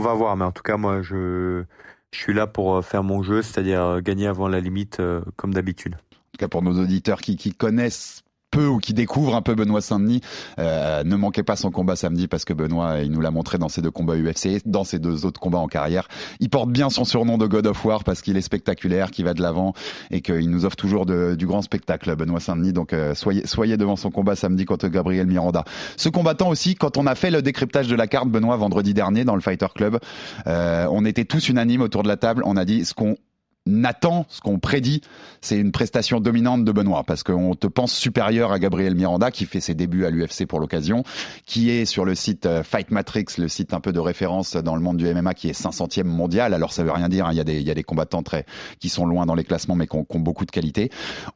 va 0.00 0.14
voir. 0.14 0.37
Mais 0.37 0.44
en 0.44 0.52
tout 0.52 0.62
cas, 0.62 0.76
moi, 0.76 1.00
je, 1.02 1.64
je 2.12 2.19
suis 2.19 2.34
là 2.34 2.46
pour 2.46 2.84
faire 2.84 3.02
mon 3.02 3.23
jeu, 3.23 3.40
c'est-à-dire 3.43 4.02
gagner 4.02 4.26
avant 4.26 4.49
la 4.49 4.61
limite, 4.61 5.00
comme 5.37 5.55
d'habitude. 5.55 5.94
En 5.94 6.32
tout 6.32 6.38
cas, 6.38 6.49
pour 6.49 6.62
nos 6.62 6.79
auditeurs 6.79 7.20
qui, 7.23 7.37
qui 7.37 7.52
connaissent 7.52 8.22
peu 8.53 8.67
ou 8.67 8.79
qui 8.79 8.95
découvre 8.95 9.35
un 9.35 9.43
peu 9.43 9.57
Benoît 9.57 9.81
Saint-Denis, 9.81 10.21
euh, 10.61 11.03
ne 11.03 11.17
manquez 11.17 11.43
pas 11.43 11.57
son 11.57 11.73
combat 11.73 11.97
samedi 11.97 12.29
parce 12.29 12.45
que 12.45 12.53
Benoît, 12.53 13.01
il 13.01 13.11
nous 13.11 13.21
l'a 13.21 13.33
montré 13.33 13.59
dans 13.59 13.69
ses 13.69 13.83
deux 13.83 13.91
combats 13.91 14.15
UFC, 14.15 14.61
dans 14.67 14.85
ses 14.85 15.01
deux 15.01 15.27
autres 15.27 15.41
combats 15.41 15.59
en 15.59 15.67
carrière. 15.67 16.07
Il 16.39 16.51
porte 16.51 16.71
bien 16.71 16.91
son 16.91 17.05
surnom 17.05 17.39
de 17.39 17.47
God 17.47 17.67
of 17.67 17.85
War 17.85 18.05
parce 18.05 18.23
qu'il 18.23 18.37
est 18.37 18.43
spectaculaire, 18.43 19.11
qu'il 19.11 19.25
va 19.25 19.35
de 19.35 19.43
l'avant 19.43 19.73
et 20.11 20.21
qu'il 20.21 20.51
nous 20.51 20.65
offre 20.65 20.77
toujours 20.77 21.07
de, 21.07 21.35
du 21.35 21.47
grand 21.47 21.63
spectacle, 21.63 22.15
Benoît 22.15 22.41
Saint-Denis. 22.41 22.75
Donc 22.75 22.93
euh, 22.93 23.15
soyez, 23.15 23.47
soyez 23.47 23.77
devant 23.77 23.97
son 23.97 24.11
combat 24.11 24.37
samedi 24.37 24.67
contre 24.67 24.89
Gabriel 24.89 25.27
Miranda. 25.27 25.65
Ce 25.97 26.11
combattant 26.11 26.51
aussi, 26.51 26.75
quand 26.75 26.99
on 26.99 27.07
a 27.07 27.15
fait 27.15 27.31
le 27.31 27.41
décryptage 27.41 27.89
de 27.89 27.97
la 27.97 28.07
carte, 28.07 28.29
Benoît, 28.29 28.57
vendredi 28.57 28.93
dernier 28.93 29.25
dans 29.25 29.35
le 29.35 29.41
Fighter 29.41 29.67
Club, 29.75 29.99
euh, 30.47 30.87
on 30.91 31.07
était 31.07 31.25
tous 31.25 31.49
unanimes 31.49 31.81
autour 31.81 32.03
de 32.03 32.09
la 32.09 32.19
table. 32.19 32.43
On 32.45 32.59
a 32.59 32.67
dit 32.67 32.85
ce 32.85 32.93
qu'on 32.93 33.17
Nathan, 33.64 34.26
ce 34.29 34.41
qu'on 34.41 34.59
prédit, 34.59 35.03
c'est 35.41 35.56
une 35.56 35.70
prestation 35.70 36.19
dominante 36.19 36.64
de 36.64 36.73
Benoît, 36.73 37.05
parce 37.06 37.23
qu'on 37.23 37.55
te 37.55 37.69
pense 37.69 37.93
supérieur 37.93 38.50
à 38.50 38.59
Gabriel 38.59 38.97
Miranda, 38.97 39.31
qui 39.31 39.47
fait 39.47 39.61
ses 39.61 39.75
débuts 39.75 40.05
à 40.05 40.11
l'UFC 40.11 40.47
pour 40.47 40.59
l'occasion, 40.59 41.05
qui 41.47 41.70
est 41.70 41.85
sur 41.85 42.05
le 42.05 42.17
site 42.17 42.47
euh, 42.47 42.64
Fight 42.64 42.91
Matrix, 42.91 43.26
le 43.38 43.47
site 43.47 43.73
un 43.73 43.79
peu 43.79 43.93
de 43.93 44.00
référence 44.00 44.56
dans 44.56 44.75
le 44.75 44.81
monde 44.81 44.97
du 44.97 45.06
MMA, 45.12 45.35
qui 45.35 45.49
est 45.49 45.59
500e 45.59 46.05
mondial. 46.05 46.55
Alors 46.55 46.73
ça 46.73 46.82
veut 46.82 46.91
rien 46.91 47.09
dire, 47.09 47.26
hein. 47.26 47.32
il, 47.32 47.37
y 47.37 47.41
a 47.41 47.44
des, 47.44 47.61
il 47.61 47.67
y 47.67 47.70
a 47.70 47.75
des 47.75 47.85
combattants 47.85 48.25
très, 48.25 48.47
qui 48.81 48.88
sont 48.88 49.06
loin 49.06 49.26
dans 49.26 49.37
les 49.37 49.44
classements, 49.44 49.76
mais 49.76 49.87
qui 49.87 49.97
ont, 49.97 50.06
beaucoup 50.23 50.44
de 50.44 50.50
qualité. 50.50 50.91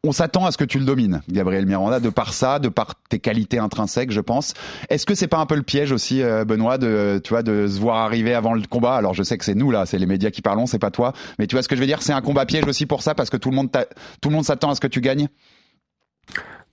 On 0.04 0.12
s'attend 0.12 0.46
à 0.46 0.52
ce 0.52 0.58
que 0.58 0.64
tu 0.64 0.78
le 0.78 0.84
domines, 0.84 1.22
Gabriel 1.28 1.66
Miranda, 1.66 2.00
de 2.00 2.10
par 2.10 2.34
ça, 2.34 2.58
de 2.58 2.68
par 2.68 2.94
tes 3.08 3.18
qualités 3.20 3.58
intrinsèques, 3.58 4.10
je 4.10 4.20
pense. 4.20 4.54
Est-ce 4.90 5.06
que 5.06 5.14
c'est 5.14 5.28
pas 5.28 5.38
un 5.38 5.46
peu 5.46 5.54
le 5.54 5.62
piège 5.62 5.92
aussi, 5.92 6.22
euh, 6.22 6.44
Benoît, 6.44 6.78
de, 6.78 7.20
tu 7.22 7.30
vois, 7.30 7.42
de 7.42 7.68
se 7.68 7.78
voir 7.78 7.98
arriver 7.98 8.34
avant 8.34 8.54
le 8.54 8.62
combat? 8.68 8.94
Alors 8.96 9.14
je 9.14 9.22
sais 9.22 9.38
que 9.38 9.44
c'est 9.44 9.54
nous 9.54 9.70
là, 9.70 9.86
c'est 9.86 9.98
les 9.98 10.06
médias 10.06 10.30
qui 10.30 10.42
parlons, 10.42 10.66
c'est 10.66 10.78
pas 10.78 10.90
toi, 10.90 11.12
mais 11.38 11.46
tu 11.46 11.54
vois 11.54 11.62
ce 11.62 11.68
que 11.68 11.76
je 11.76 11.80
veux 11.80 11.86
dire? 11.86 12.02
Un 12.16 12.22
combat 12.22 12.46
piège 12.46 12.66
aussi 12.66 12.86
pour 12.86 13.02
ça 13.02 13.14
parce 13.14 13.30
que 13.30 13.36
tout 13.36 13.50
le 13.50 13.56
monde 13.56 13.70
tout 13.70 14.28
le 14.28 14.34
monde 14.34 14.44
s'attend 14.44 14.70
à 14.70 14.74
ce 14.74 14.80
que 14.80 14.86
tu 14.86 15.00
gagnes? 15.00 15.28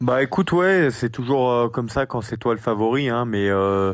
Bah 0.01 0.22
écoute 0.22 0.51
ouais, 0.51 0.90
c'est 0.92 1.10
toujours 1.10 1.51
euh, 1.51 1.69
comme 1.69 1.88
ça 1.88 2.06
quand 2.06 2.22
c'est 2.22 2.38
toi 2.38 2.54
le 2.54 2.60
favori, 2.60 3.10
hein, 3.10 3.25
mais 3.25 3.48
euh, 3.50 3.94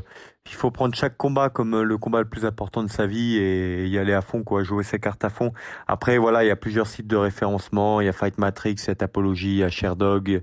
il 0.50 0.56
faut 0.56 0.72
prendre 0.72 0.96
chaque 0.96 1.18
combat 1.18 1.50
comme 1.50 1.74
euh, 1.76 1.84
le 1.84 1.98
combat 1.98 2.20
le 2.20 2.28
plus 2.28 2.46
important 2.46 2.84
de 2.84 2.90
sa 2.90 3.06
vie 3.08 3.38
et 3.38 3.88
y 3.88 3.98
aller 3.98 4.14
à 4.14 4.22
fond, 4.22 4.44
quoi, 4.44 4.64
jouer 4.64 4.84
ses 4.84 5.00
cartes 5.00 5.24
à 5.24 5.30
fond. 5.30 5.54
Après 5.88 6.18
voilà, 6.18 6.44
il 6.44 6.48
y 6.48 6.52
a 6.52 6.56
plusieurs 6.56 6.88
sites 6.88 7.08
de 7.08 7.16
référencement, 7.16 8.02
il 8.02 8.06
y 8.06 8.10
a 8.10 8.14
Fight 8.14 8.38
Matrix, 8.38 8.76
il 8.84 8.88
y 8.88 8.92
a 8.92 8.96
Tapology, 8.96 9.50
il 9.50 9.58
y 9.58 9.64
a 9.64 9.70
Sherdog. 9.70 10.42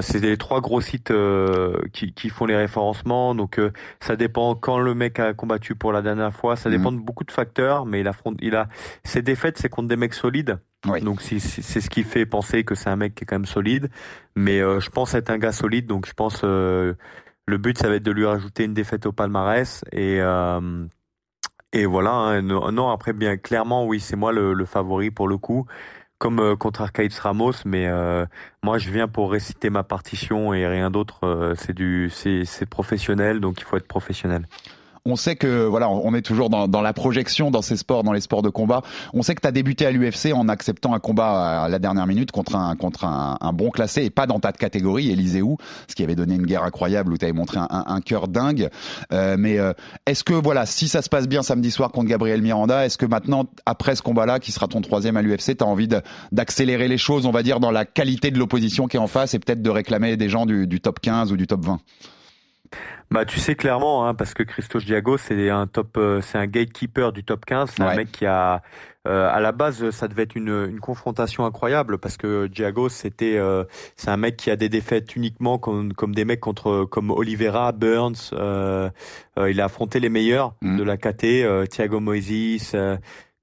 c'est 0.00 0.20
les 0.20 0.36
trois 0.38 0.60
gros 0.60 0.80
sites 0.80 1.12
qui, 1.92 2.14
qui, 2.14 2.28
font 2.30 2.46
les 2.46 2.56
référencements, 2.56 3.34
donc 3.34 3.60
ça 4.00 4.16
dépend 4.16 4.54
quand 4.54 4.78
le 4.78 4.94
mec 4.94 5.18
a 5.18 5.34
combattu 5.34 5.74
pour 5.74 5.92
la 5.92 6.00
dernière 6.00 6.32
fois, 6.32 6.56
ça 6.56 6.70
mhm. 6.70 6.76
dépend 6.76 6.92
de 6.92 6.98
beaucoup 6.98 7.24
de 7.24 7.32
facteurs, 7.32 7.84
mais 7.84 8.00
il 8.00 8.08
affronte, 8.08 8.38
il 8.40 8.56
a 8.56 8.68
ses 9.04 9.20
défaites, 9.20 9.58
c'est 9.58 9.68
contre 9.68 9.88
des 9.88 9.96
mecs 9.96 10.14
solides. 10.14 10.58
Donc 11.00 11.22
c'est 11.22 11.38
ce 11.38 11.90
qui 11.90 12.02
fait 12.02 12.26
penser 12.26 12.64
que 12.64 12.74
c'est 12.74 12.90
un 12.90 12.96
mec 12.96 13.14
qui 13.14 13.24
est 13.24 13.26
quand 13.26 13.36
même 13.36 13.46
solide. 13.46 13.88
Mais 14.36 14.60
euh, 14.60 14.80
je 14.80 14.90
pense 14.90 15.14
être 15.14 15.30
un 15.30 15.38
gars 15.38 15.52
solide, 15.52 15.86
donc 15.86 16.06
je 16.06 16.12
pense 16.12 16.42
euh, 16.44 16.94
le 17.46 17.58
but 17.58 17.78
ça 17.78 17.88
va 17.88 17.96
être 17.96 18.02
de 18.02 18.10
lui 18.10 18.26
rajouter 18.26 18.64
une 18.64 18.74
défaite 18.74 19.06
au 19.06 19.12
palmarès 19.12 19.84
et 19.92 20.20
euh, 20.20 20.86
et 21.72 21.86
voilà. 21.86 22.12
Hein. 22.12 22.42
non, 22.42 22.90
après 22.90 23.12
bien 23.12 23.36
clairement 23.36 23.84
oui 23.86 24.00
c'est 24.00 24.16
moi 24.16 24.32
le, 24.32 24.54
le, 24.54 24.64
favori 24.64 25.10
pour 25.10 25.28
le 25.28 25.38
coup, 25.38 25.66
comme 26.18 26.56
contre 26.56 26.82
Arcades 26.82 27.12
Ramos. 27.12 27.52
Mais 27.64 27.88
moi 28.62 28.78
je 28.78 28.90
viens 28.90 29.08
pour 29.08 29.32
réciter 29.32 29.70
ma 29.70 29.82
partition 29.82 30.54
et 30.54 30.66
rien 30.66 30.90
d'autre. 30.90 31.54
c'est 31.56 31.74
du 31.74 32.10
c'est 32.10 32.66
professionnel 32.66 33.40
donc 33.40 33.60
il 33.60 33.64
faut 33.64 33.76
être 33.76 33.88
professionnel 33.88 34.46
on 35.06 35.16
sait 35.16 35.36
que 35.36 35.66
voilà, 35.66 35.90
on 35.90 36.14
est 36.14 36.22
toujours 36.22 36.48
dans, 36.48 36.66
dans, 36.66 36.80
la 36.80 36.94
projection 36.94 37.50
dans 37.50 37.60
ces 37.60 37.76
sports, 37.76 38.04
dans 38.04 38.14
les 38.14 38.22
sports 38.22 38.40
de 38.40 38.48
combat. 38.48 38.80
On 39.12 39.20
sait 39.20 39.34
que 39.34 39.42
tu 39.42 39.46
as 39.46 39.52
débuté 39.52 39.84
à 39.84 39.90
l'UFC 39.90 40.32
en 40.32 40.48
acceptant 40.48 40.94
un 40.94 40.98
combat 40.98 41.64
à 41.64 41.68
la 41.68 41.78
dernière 41.78 42.06
minute 42.06 42.32
contre 42.32 42.56
un 42.56 42.74
contre 42.74 43.04
un, 43.04 43.36
un 43.38 43.52
bon 43.52 43.68
classé 43.68 44.02
et 44.02 44.08
pas 44.08 44.26
dans 44.26 44.40
ta 44.40 44.52
catégorie, 44.52 45.10
Eliseu, 45.10 45.44
ce 45.88 45.94
qui 45.94 46.02
avait 46.02 46.14
donné 46.14 46.36
une 46.36 46.46
guerre 46.46 46.62
incroyable 46.62 47.12
où 47.12 47.18
tu 47.18 47.26
avais 47.26 47.34
montré 47.34 47.58
un, 47.58 47.68
un, 47.70 48.00
cœur 48.00 48.28
dingue. 48.28 48.70
Euh, 49.12 49.36
mais 49.38 49.58
euh, 49.58 49.74
est-ce 50.06 50.24
que 50.24 50.32
voilà, 50.32 50.64
si 50.64 50.88
ça 50.88 51.02
se 51.02 51.10
passe 51.10 51.28
bien 51.28 51.42
samedi 51.42 51.70
soir 51.70 51.92
contre 51.92 52.08
Gabriel 52.08 52.40
Miranda, 52.40 52.86
est-ce 52.86 52.96
que 52.96 53.04
maintenant 53.04 53.44
après 53.66 53.96
ce 53.96 54.02
combat-là, 54.02 54.40
qui 54.40 54.52
sera 54.52 54.68
ton 54.68 54.80
troisième 54.80 55.18
à 55.18 55.22
l'UFC, 55.22 55.54
tu 55.54 55.64
as 55.64 55.66
envie 55.66 55.88
d'accélérer 56.32 56.88
les 56.88 56.98
choses, 56.98 57.26
on 57.26 57.30
va 57.30 57.42
dire, 57.42 57.60
dans 57.60 57.70
la 57.70 57.84
qualité 57.84 58.30
de 58.30 58.38
l'opposition 58.38 58.86
qui 58.86 58.96
est 58.96 59.00
en 59.00 59.06
face 59.06 59.34
et 59.34 59.38
peut-être 59.38 59.60
de 59.60 59.70
réclamer 59.70 60.16
des 60.16 60.30
gens 60.30 60.46
du, 60.46 60.66
du 60.66 60.80
top 60.80 61.00
15 61.00 61.30
ou 61.30 61.36
du 61.36 61.46
top 61.46 61.62
20 61.62 61.80
bah 63.10 63.24
tu 63.24 63.38
sais 63.38 63.54
clairement 63.54 64.06
hein, 64.06 64.14
parce 64.14 64.34
que 64.34 64.42
Christos 64.42 64.84
Diago 64.84 65.16
c'est 65.16 65.50
un 65.50 65.66
top 65.66 65.96
euh, 65.96 66.20
c'est 66.20 66.38
un 66.38 66.46
gatekeeper 66.46 67.12
du 67.12 67.22
top 67.22 67.44
15, 67.44 67.72
c'est 67.76 67.82
un 67.82 67.94
mec 67.94 68.10
qui 68.10 68.26
a 68.26 68.62
euh, 69.06 69.28
à 69.30 69.40
la 69.40 69.52
base 69.52 69.90
ça 69.90 70.08
devait 70.08 70.22
être 70.22 70.34
une, 70.34 70.66
une 70.70 70.80
confrontation 70.80 71.44
incroyable 71.44 71.98
parce 71.98 72.16
que 72.16 72.46
Diago 72.46 72.88
c'était 72.88 73.36
euh, 73.36 73.64
c'est 73.96 74.10
un 74.10 74.16
mec 74.16 74.36
qui 74.36 74.50
a 74.50 74.56
des 74.56 74.68
défaites 74.68 75.14
uniquement 75.16 75.58
comme 75.58 75.92
comme 75.92 76.14
des 76.14 76.24
mecs 76.24 76.40
contre 76.40 76.84
comme 76.84 77.10
Oliveira, 77.10 77.72
Burns, 77.72 78.30
il 78.32 79.60
a 79.60 79.64
affronté 79.64 80.00
les 80.00 80.08
meilleurs 80.08 80.54
mm. 80.62 80.78
de 80.78 80.82
la 80.82 80.96
KT, 80.96 81.68
Thiago 81.68 82.00
Moises 82.00 82.74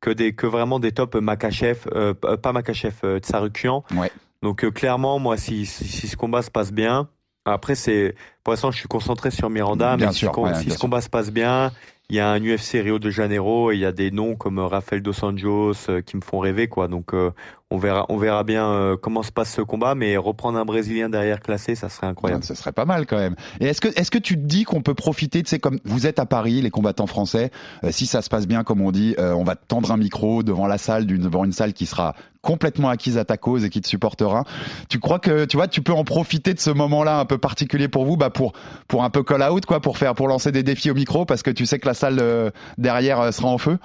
que 0.01 0.09
des 0.09 0.33
que 0.33 0.47
vraiment 0.47 0.79
des 0.79 0.91
tops 0.91 1.15
Makachev, 1.15 1.87
euh, 1.93 2.13
pas 2.13 2.51
Makachev, 2.51 2.95
euh, 3.03 3.19
Tsarukian. 3.19 3.85
Ouais. 3.95 4.11
Donc 4.41 4.65
euh, 4.65 4.71
clairement, 4.71 5.19
moi, 5.19 5.37
si, 5.37 5.65
si, 5.65 5.87
si 5.87 6.07
ce 6.07 6.17
combat 6.17 6.41
se 6.41 6.51
passe 6.51 6.73
bien, 6.73 7.07
après 7.45 7.75
c'est 7.75 8.15
pour 8.43 8.53
l'instant 8.53 8.71
je 8.71 8.77
suis 8.77 8.87
concentré 8.87 9.31
sur 9.31 9.49
Miranda, 9.49 9.97
Bien 9.97 10.07
mais 10.07 10.13
sûr, 10.13 10.31
si, 10.33 10.39
ouais, 10.41 10.69
ce 10.69 10.77
combat 10.77 11.01
se 11.01 11.09
passe 11.09 11.31
bien, 11.31 11.71
il 12.11 12.15
y 12.15 12.19
a 12.19 12.29
un 12.29 12.41
UFC 12.41 12.73
Rio 12.73 12.99
de 12.99 13.09
Janeiro 13.09 13.71
et 13.71 13.75
il 13.75 13.79
y 13.79 13.85
a 13.85 13.93
des 13.93 14.11
noms 14.11 14.35
comme 14.35 14.59
euh, 14.59 14.67
Rafael 14.67 15.01
dos 15.01 15.23
Anjos 15.23 15.87
euh, 15.87 16.01
qui 16.01 16.17
me 16.17 16.21
font 16.21 16.39
rêver 16.39 16.67
quoi. 16.67 16.89
Donc 16.89 17.13
euh, 17.13 17.31
on 17.69 17.77
verra 17.77 18.05
on 18.09 18.17
verra 18.17 18.43
bien 18.43 18.97
comment 19.01 19.23
se 19.23 19.31
passe 19.31 19.53
ce 19.53 19.61
combat, 19.61 19.95
mais 19.95 20.17
reprendre 20.17 20.59
un 20.59 20.65
Brésilien 20.65 21.07
derrière 21.07 21.39
classé, 21.39 21.73
ça 21.73 21.87
serait 21.87 22.07
incroyable. 22.07 22.43
Ce 22.43 22.53
serait 22.53 22.73
pas 22.73 22.83
mal 22.83 23.05
quand 23.05 23.15
même. 23.15 23.37
Et 23.61 23.67
est-ce 23.67 23.79
que 23.79 23.87
est-ce 23.97 24.11
que 24.11 24.17
tu 24.17 24.35
te 24.35 24.41
dis 24.41 24.65
qu'on 24.65 24.81
peut 24.81 24.93
profiter, 24.93 25.41
tu 25.41 25.49
sais, 25.49 25.59
comme 25.59 25.79
vous 25.85 26.05
êtes 26.05 26.19
à 26.19 26.25
Paris, 26.25 26.61
les 26.61 26.69
combattants 26.69 27.07
français, 27.07 27.49
si 27.91 28.07
ça 28.07 28.21
se 28.21 28.27
passe 28.27 28.45
bien, 28.45 28.65
comme 28.65 28.81
on 28.81 28.91
dit, 28.91 29.15
on 29.17 29.45
va 29.45 29.55
te 29.55 29.65
tendre 29.65 29.89
un 29.89 29.95
micro 29.95 30.43
devant 30.43 30.67
la 30.67 30.77
salle, 30.77 31.05
devant 31.05 31.45
une 31.45 31.53
salle 31.53 31.71
qui 31.71 31.85
sera 31.85 32.13
complètement 32.41 32.89
acquise 32.89 33.17
à 33.17 33.25
ta 33.25 33.37
cause 33.37 33.63
et 33.63 33.69
qui 33.69 33.81
te 33.81 33.87
supportera. 33.87 34.43
Tu 34.89 34.99
crois 34.99 35.19
que 35.19 35.45
tu 35.45 35.57
vois, 35.57 35.67
tu 35.67 35.81
peux 35.81 35.93
en 35.93 36.03
profiter 36.03 36.53
de 36.53 36.59
ce 36.59 36.71
moment-là 36.71 37.19
un 37.19 37.25
peu 37.25 37.37
particulier 37.37 37.87
pour 37.87 38.05
vous, 38.05 38.17
bah 38.17 38.29
pour 38.29 38.53
pour 38.87 39.03
un 39.03 39.09
peu 39.09 39.23
call 39.23 39.43
out 39.43 39.65
quoi, 39.65 39.79
pour 39.79 39.97
faire 39.97 40.15
pour 40.15 40.27
lancer 40.27 40.51
des 40.51 40.63
défis 40.63 40.91
au 40.91 40.95
micro 40.95 41.25
parce 41.25 41.43
que 41.43 41.51
tu 41.51 41.65
sais 41.65 41.79
que 41.79 41.87
la 41.87 41.93
salle 42.01 42.19
euh, 42.19 42.49
derrière 42.77 43.19
euh, 43.21 43.31
sera 43.31 43.49
en 43.49 43.57
feu? 43.57 43.77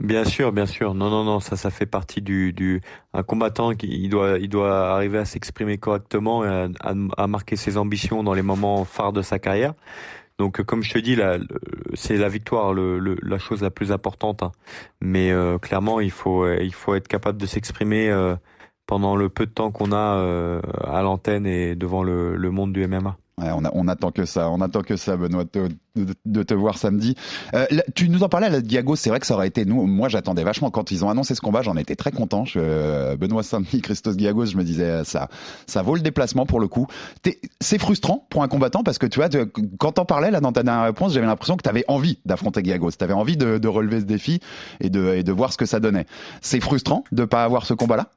Bien 0.00 0.24
sûr, 0.24 0.52
bien 0.52 0.66
sûr. 0.66 0.94
Non, 0.94 1.10
non, 1.10 1.24
non, 1.24 1.40
ça, 1.40 1.56
ça 1.56 1.70
fait 1.70 1.86
partie 1.86 2.22
du, 2.22 2.80
un 3.12 3.24
combattant 3.24 3.74
qui, 3.74 3.88
il 3.88 4.08
doit, 4.08 4.38
il 4.38 4.48
doit 4.48 4.94
arriver 4.94 5.18
à 5.18 5.24
s'exprimer 5.24 5.76
correctement 5.78 6.44
et 6.44 6.68
à, 7.16 7.26
marquer 7.26 7.56
ses 7.56 7.76
ambitions 7.76 8.22
dans 8.22 8.34
les 8.34 8.42
moments 8.42 8.84
phares 8.84 9.12
de 9.12 9.22
sa 9.22 9.40
carrière. 9.40 9.74
Donc, 10.38 10.60
euh, 10.60 10.62
comme 10.64 10.84
je 10.84 10.92
te 10.94 10.98
dis, 11.00 11.16
c'est 11.94 12.16
la 12.16 12.28
victoire, 12.28 12.72
la 12.74 13.38
chose 13.38 13.60
la 13.60 13.70
plus 13.70 13.90
importante. 13.90 14.44
hein. 14.44 14.52
Mais 15.00 15.32
clairement, 15.60 15.98
il 15.98 16.12
faut, 16.12 16.48
il 16.48 16.74
faut 16.74 16.94
être 16.94 17.08
capable 17.08 17.38
de 17.38 17.46
s'exprimer 17.46 18.04
pendant 18.86 19.16
le 19.16 19.28
peu 19.28 19.46
de 19.46 19.50
temps 19.52 19.72
qu'on 19.72 19.90
a 19.90 20.60
à 20.84 21.02
l'antenne 21.02 21.44
et 21.44 21.74
devant 21.74 22.04
le 22.04 22.50
monde 22.50 22.72
du 22.72 22.86
MMA. 22.86 23.16
On, 23.40 23.88
attend 23.88 24.10
que 24.10 24.24
ça, 24.24 24.50
on 24.50 24.60
attend 24.60 24.82
que 24.82 24.96
ça, 24.96 25.16
Benoît, 25.16 25.44
de, 25.44 26.42
te- 26.42 26.54
voir 26.54 26.78
samedi. 26.78 27.14
Euh, 27.54 27.66
tu 27.94 28.08
nous 28.08 28.22
en 28.22 28.28
parlais 28.28 28.46
à 28.46 28.50
la 28.50 28.60
Diago, 28.60 28.96
c'est 28.96 29.10
vrai 29.10 29.20
que 29.20 29.26
ça 29.26 29.34
aurait 29.34 29.48
été 29.48 29.64
nous. 29.64 29.86
Moi, 29.86 30.08
j'attendais 30.08 30.44
vachement 30.44 30.70
quand 30.70 30.90
ils 30.90 31.04
ont 31.04 31.10
annoncé 31.10 31.34
ce 31.34 31.40
combat, 31.40 31.62
j'en 31.62 31.76
étais 31.76 31.96
très 31.96 32.12
content. 32.12 32.44
Euh, 32.56 33.16
Benoît 33.16 33.42
samedi, 33.42 33.80
Christos 33.82 34.16
Diagos, 34.16 34.46
je 34.46 34.56
me 34.56 34.64
disais 34.64 34.84
euh, 34.84 35.04
ça, 35.04 35.28
ça 35.66 35.82
vaut 35.82 35.94
le 35.94 36.00
déplacement 36.00 36.46
pour 36.46 36.60
le 36.60 36.68
coup. 36.68 36.86
C'est 37.60 37.78
frustrant 37.78 38.26
pour 38.30 38.42
un 38.42 38.48
combattant 38.48 38.82
parce 38.82 38.98
que 38.98 39.06
tu 39.06 39.20
vois, 39.20 39.28
quand 39.78 39.92
t'en 39.92 40.04
parlais 40.04 40.30
là 40.30 40.40
dans 40.40 40.52
ta 40.52 40.62
dernière 40.62 40.84
réponse, 40.84 41.12
j'avais 41.12 41.26
l'impression 41.26 41.56
que 41.56 41.62
t'avais 41.62 41.84
envie 41.88 42.18
d'affronter 42.24 42.62
Diagos, 42.62 42.92
t'avais 42.92 43.14
envie 43.14 43.36
de, 43.36 43.58
de 43.58 43.68
relever 43.68 44.00
ce 44.00 44.04
défi 44.04 44.40
et 44.80 44.90
de, 44.90 45.14
et 45.14 45.22
de 45.22 45.32
voir 45.32 45.52
ce 45.52 45.58
que 45.58 45.66
ça 45.66 45.80
donnait. 45.80 46.06
C'est 46.40 46.60
frustrant 46.60 47.04
de 47.12 47.24
pas 47.24 47.44
avoir 47.44 47.66
ce 47.66 47.74
combat-là? 47.74 48.08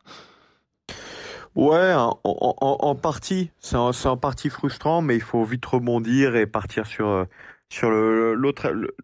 Ouais, 1.55 1.93
en, 1.93 2.19
en, 2.23 2.55
en- 2.79 2.95
partie, 2.95 3.51
c'est 3.59 3.75
en, 3.75 3.91
c'est 3.91 4.07
en 4.07 4.15
partie 4.17 4.49
frustrant, 4.49 5.01
mais 5.01 5.15
il 5.15 5.21
faut 5.21 5.43
vite 5.43 5.65
rebondir 5.65 6.35
et 6.35 6.47
partir 6.47 6.87
sur 6.87 7.07
euh, 7.09 7.25
sur 7.69 7.89
le 7.91 8.33
l'autre. 8.33 8.69
le- 8.69 8.95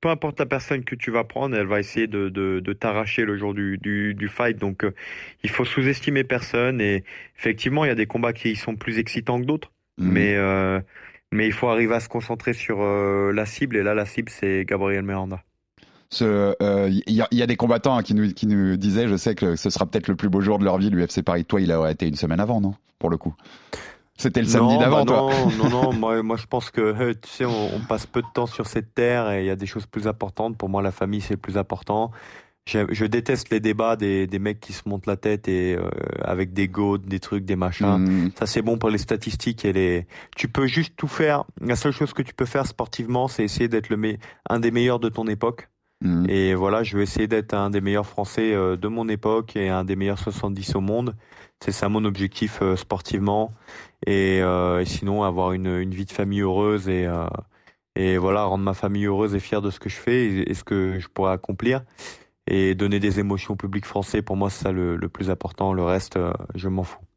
Peu 0.00 0.08
importe 0.10 0.38
la 0.40 0.46
personne 0.46 0.84
que 0.84 0.94
tu 0.96 1.10
vas 1.10 1.24
prendre, 1.24 1.56
elle 1.56 1.66
va 1.66 1.80
essayer 1.80 2.06
de, 2.08 2.28
de, 2.30 2.60
de 2.60 2.72
t'arracher 2.72 3.24
le 3.24 3.36
jour 3.38 3.54
du, 3.54 3.78
du, 3.78 4.14
du 4.14 4.28
fight. 4.28 4.56
Donc, 4.58 4.84
euh, 4.84 4.94
il 5.44 5.50
faut 5.50 5.64
sous-estimer 5.64 6.24
personne. 6.24 6.80
Et 6.80 7.04
effectivement, 7.38 7.84
il 7.84 7.88
y 7.88 7.90
a 7.92 7.94
des 7.96 8.06
combats 8.06 8.32
qui 8.34 8.56
sont 8.56 8.76
plus 8.76 8.98
excitants 8.98 9.40
que 9.40 9.46
d'autres, 9.46 9.72
Mhm. 9.98 10.06
mais 10.12 10.36
euh, 10.36 10.80
mais 11.32 11.46
il 11.48 11.52
faut 11.52 11.68
arriver 11.68 11.94
à 11.96 12.00
se 12.00 12.08
concentrer 12.08 12.52
sur 12.54 12.80
euh, 12.82 13.32
la 13.32 13.46
cible. 13.46 13.76
Et 13.76 13.82
là, 13.84 13.94
la 13.94 14.06
cible, 14.06 14.30
c'est 14.30 14.64
Gabriel 14.66 15.04
Miranda. 15.04 15.42
Ce, 16.10 16.54
euh, 16.62 16.88
Il 17.06 17.14
y, 17.14 17.20
a, 17.20 17.28
il 17.30 17.38
y 17.38 17.42
a 17.42 17.46
des 17.46 17.56
combattants 17.56 17.96
hein, 17.98 18.02
qui, 18.02 18.14
nous, 18.14 18.32
qui 18.32 18.46
nous 18.46 18.76
disaient, 18.76 19.08
je 19.08 19.16
sais 19.16 19.34
que 19.34 19.56
ce 19.56 19.68
sera 19.70 19.84
peut-être 19.86 20.08
le 20.08 20.16
plus 20.16 20.28
beau 20.28 20.40
jour 20.40 20.58
de 20.58 20.64
leur 20.64 20.78
vie, 20.78 20.90
l'UFC 20.90 21.22
Paris. 21.22 21.44
Toi, 21.44 21.60
il 21.60 21.70
aurait 21.72 21.92
été 21.92 22.08
une 22.08 22.14
semaine 22.16 22.40
avant, 22.40 22.60
non 22.60 22.74
Pour 22.98 23.10
le 23.10 23.16
coup? 23.18 23.34
C'était 24.16 24.40
le 24.40 24.48
samedi 24.48 24.76
d'avant, 24.78 25.04
bah 25.04 25.12
toi. 25.18 25.30
non, 25.58 25.68
non, 25.70 25.82
non, 25.82 25.92
moi, 25.92 26.22
moi 26.24 26.36
je 26.36 26.46
pense 26.46 26.70
que 26.70 26.80
euh, 26.80 27.14
tu 27.14 27.28
sais, 27.30 27.44
on, 27.44 27.76
on 27.76 27.80
passe 27.80 28.04
peu 28.06 28.20
de 28.20 28.26
temps 28.34 28.46
sur 28.46 28.66
cette 28.66 28.92
terre 28.92 29.30
et 29.30 29.42
il 29.44 29.46
y 29.46 29.50
a 29.50 29.54
des 29.54 29.66
choses 29.66 29.86
plus 29.86 30.08
importantes. 30.08 30.56
Pour 30.58 30.68
moi, 30.68 30.82
la 30.82 30.90
famille 30.90 31.20
c'est 31.20 31.34
le 31.34 31.40
plus 31.40 31.56
important. 31.56 32.10
Je 32.66 33.06
déteste 33.06 33.48
les 33.50 33.60
débats 33.60 33.96
des, 33.96 34.26
des 34.26 34.38
mecs 34.38 34.60
qui 34.60 34.74
se 34.74 34.86
montent 34.86 35.06
la 35.06 35.16
tête 35.16 35.48
et 35.48 35.74
euh, 35.74 35.88
avec 36.22 36.52
des 36.52 36.68
goats, 36.68 36.98
des 36.98 37.18
trucs, 37.20 37.46
des 37.46 37.56
machins. 37.56 37.96
Mhm. 37.96 38.32
Ça 38.38 38.44
c'est 38.46 38.60
bon 38.60 38.76
pour 38.76 38.90
les 38.90 38.98
statistiques 38.98 39.64
et 39.64 39.72
les. 39.72 40.06
Tu 40.36 40.48
peux 40.48 40.66
juste 40.66 40.92
tout 40.96 41.06
faire. 41.08 41.44
La 41.62 41.76
seule 41.76 41.92
chose 41.92 42.12
que 42.12 42.20
tu 42.22 42.34
peux 42.34 42.44
faire 42.44 42.66
sportivement, 42.66 43.26
c'est 43.28 43.44
essayer 43.44 43.68
d'être 43.68 43.88
le 43.88 43.96
me- 43.96 44.16
un 44.50 44.58
des 44.60 44.70
meilleurs 44.70 44.98
de 44.98 45.08
ton 45.08 45.26
époque. 45.28 45.68
Mhm. 46.00 46.26
Et 46.30 46.54
voilà, 46.54 46.82
je 46.84 46.96
vais 46.96 47.02
essayer 47.02 47.26
d'être 47.26 47.54
un 47.54 47.70
des 47.70 47.80
meilleurs 47.80 48.06
Français 48.06 48.54
euh, 48.54 48.76
de 48.76 48.88
mon 48.88 49.08
époque 49.08 49.56
et 49.56 49.68
un 49.68 49.84
des 49.84 49.96
meilleurs 49.96 50.18
70 50.18 50.76
au 50.76 50.80
monde. 50.80 51.16
C'est 51.60 51.72
ça 51.72 51.88
mon 51.88 52.04
objectif 52.04 52.60
euh, 52.62 52.76
sportivement. 52.76 53.52
Et, 54.06 54.40
euh, 54.42 54.80
et 54.80 54.84
sinon, 54.84 55.24
avoir 55.24 55.52
une, 55.52 55.66
une 55.66 55.92
vie 55.94 56.04
de 56.06 56.12
famille 56.12 56.40
heureuse 56.40 56.88
et, 56.88 57.06
euh, 57.06 57.26
et 57.96 58.18
voilà, 58.18 58.44
rendre 58.44 58.64
ma 58.64 58.74
famille 58.74 59.06
heureuse 59.06 59.34
et 59.34 59.40
fière 59.40 59.62
de 59.62 59.70
ce 59.70 59.80
que 59.80 59.88
je 59.90 59.96
fais 59.96 60.26
et, 60.50 60.54
ce 60.54 60.64
que 60.64 60.98
je 61.00 61.08
pourrais 61.08 61.32
accomplir. 61.32 61.82
Et 62.48 62.74
donner 62.76 63.00
des 63.00 63.20
émotions 63.20 63.54
au 63.54 63.56
public 63.58 63.86
français, 63.86 64.22
pour 64.22 64.36
moi, 64.36 64.50
c'est 64.50 64.64
ça 64.64 64.72
le, 64.72 64.96
le 64.96 65.08
plus 65.10 65.30
important. 65.30 65.72
Le 65.74 65.84
reste, 65.84 66.16
euh, 66.18 66.32
je 66.56 66.68
m'en 66.68 66.84
fous. 66.84 67.07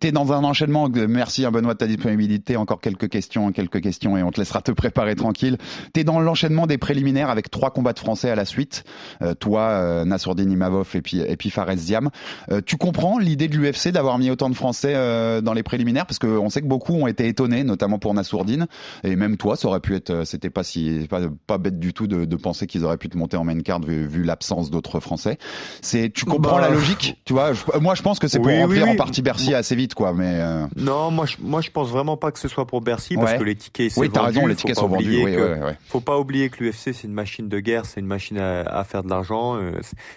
T'es- 0.00 0.12
dans 0.12 0.32
un 0.32 0.44
enchaînement. 0.44 0.88
Merci, 1.08 1.44
hein, 1.44 1.50
Benoît, 1.50 1.72
de 1.74 1.78
ta 1.78 1.86
disponibilité. 1.86 2.56
Encore 2.56 2.80
quelques 2.80 3.08
questions, 3.08 3.50
quelques 3.52 3.80
questions, 3.80 4.16
et 4.16 4.22
on 4.22 4.30
te 4.30 4.40
laissera 4.40 4.60
te 4.62 4.72
préparer 4.72 5.14
tranquille. 5.16 5.56
T'es 5.92 6.04
dans 6.04 6.20
l'enchaînement 6.20 6.66
des 6.66 6.78
préliminaires 6.78 7.30
avec 7.30 7.50
trois 7.50 7.70
combats 7.70 7.92
de 7.92 7.98
Français 7.98 8.30
à 8.30 8.34
la 8.34 8.44
suite. 8.44 8.84
Euh, 9.22 9.34
toi, 9.34 9.60
euh, 9.62 10.04
Nassourdine 10.04 10.50
Imavov 10.50 10.88
et 10.94 11.02
puis 11.02 11.20
et 11.20 11.36
puis 11.36 11.50
Fares 11.50 11.76
Ziam. 11.76 12.10
Euh, 12.50 12.60
tu 12.64 12.76
comprends 12.76 13.18
l'idée 13.18 13.48
de 13.48 13.56
l'UFC 13.56 13.88
d'avoir 13.90 14.18
mis 14.18 14.30
autant 14.30 14.50
de 14.50 14.54
Français 14.54 14.92
euh, 14.94 15.40
dans 15.40 15.52
les 15.54 15.62
préliminaires? 15.62 16.06
Parce 16.06 16.18
qu'on 16.18 16.50
sait 16.50 16.60
que 16.60 16.66
beaucoup 16.66 16.92
ont 16.94 17.06
été 17.06 17.26
étonnés, 17.28 17.64
notamment 17.64 17.98
pour 17.98 18.12
Nassourdine, 18.14 18.66
et 19.04 19.16
même 19.16 19.36
toi, 19.36 19.56
ça 19.56 19.68
aurait 19.68 19.80
pu 19.80 19.94
être. 19.94 20.10
euh, 20.10 20.24
C'était 20.24 20.50
pas 20.50 20.62
si 20.62 21.06
pas, 21.08 21.20
pas 21.46 21.58
bête 21.58 21.78
du 21.78 21.92
tout 21.92 22.06
de, 22.06 22.24
de 22.24 22.36
penser 22.36 22.66
qu'ils 22.66 22.84
auraient 22.84 22.96
pu 22.98 23.08
te 23.08 23.16
monter 23.18 23.36
en 23.36 23.44
main 23.44 23.58
card 23.60 23.80
vu, 23.80 24.06
vu 24.06 24.22
l'absence 24.22 24.70
d'autres 24.70 25.00
Français. 25.00 25.38
C'est 25.80 26.10
tu 26.12 26.24
comprends 26.24 26.56
Bah, 26.56 26.68
la 26.68 26.70
logique, 26.70 27.16
tu 27.24 27.32
vois. 27.32 27.52
je- 27.52 27.78
moi, 27.80 27.94
je 27.94 28.02
pense 28.02 28.18
que 28.18 28.28
c'est 28.28 28.38
pour 28.38 28.46
Oui, 28.48 28.54
oui, 28.54 28.60
remplir 28.62 28.88
en 28.88 28.96
partie 28.96 29.22
Bercy 29.22 29.54
assez 29.54 29.71
vite, 29.74 29.94
quoi. 29.94 30.12
Mais 30.12 30.38
euh, 30.40 30.66
Non, 30.76 31.10
moi 31.10 31.26
je, 31.26 31.36
moi 31.40 31.60
je 31.60 31.70
pense 31.70 31.88
vraiment 31.90 32.16
pas 32.16 32.30
que 32.32 32.38
ce 32.38 32.48
soit 32.48 32.66
pour 32.66 32.80
Bercy 32.80 33.14
parce 33.16 33.32
Ouais. 33.32 33.38
que 33.38 33.44
les 33.44 33.54
tickets 33.56 33.92
oui, 33.96 34.10
t'as 34.10 34.22
raison, 34.22 34.46
les 34.46 34.54
tickets 34.56 34.76
sont 34.76 34.88
vendus. 34.88 35.22
Oui, 35.24 35.32
que- 35.34 35.54
ouais, 35.58 35.64
ouais. 35.64 35.78
Faut 35.88 36.00
pas 36.00 36.18
oublier 36.18 36.48
que 36.50 36.62
l'UFC 36.62 36.92
c'est 36.92 37.04
une 37.04 37.12
machine 37.12 37.48
de 37.48 37.60
guerre, 37.60 37.86
c'est 37.86 38.00
une 38.00 38.06
machine 38.06 38.38
à, 38.38 38.60
à 38.62 38.84
faire 38.84 39.02
de 39.04 39.08
l'argent. 39.10 39.56
euh, 39.56 39.72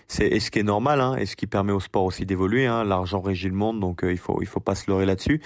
C'est 0.07 0.27
et 0.27 0.39
ce 0.39 0.51
qui 0.51 0.59
est 0.59 0.63
normal, 0.63 1.01
hein, 1.01 1.15
et 1.17 1.25
ce 1.25 1.35
qui 1.35 1.47
permet 1.47 1.71
au 1.71 1.79
sport 1.79 2.03
aussi 2.03 2.25
d'évoluer. 2.25 2.65
Hein, 2.65 2.83
L'argent 2.83 3.21
régit 3.21 3.47
le 3.49 3.55
monde, 3.55 3.79
donc 3.79 4.03
euh, 4.03 4.11
il 4.11 4.17
faut 4.17 4.39
il 4.41 4.47
faut 4.47 4.59
pas 4.59 4.75
se 4.75 4.89
leurrer 4.89 5.05
là-dessus. 5.05 5.41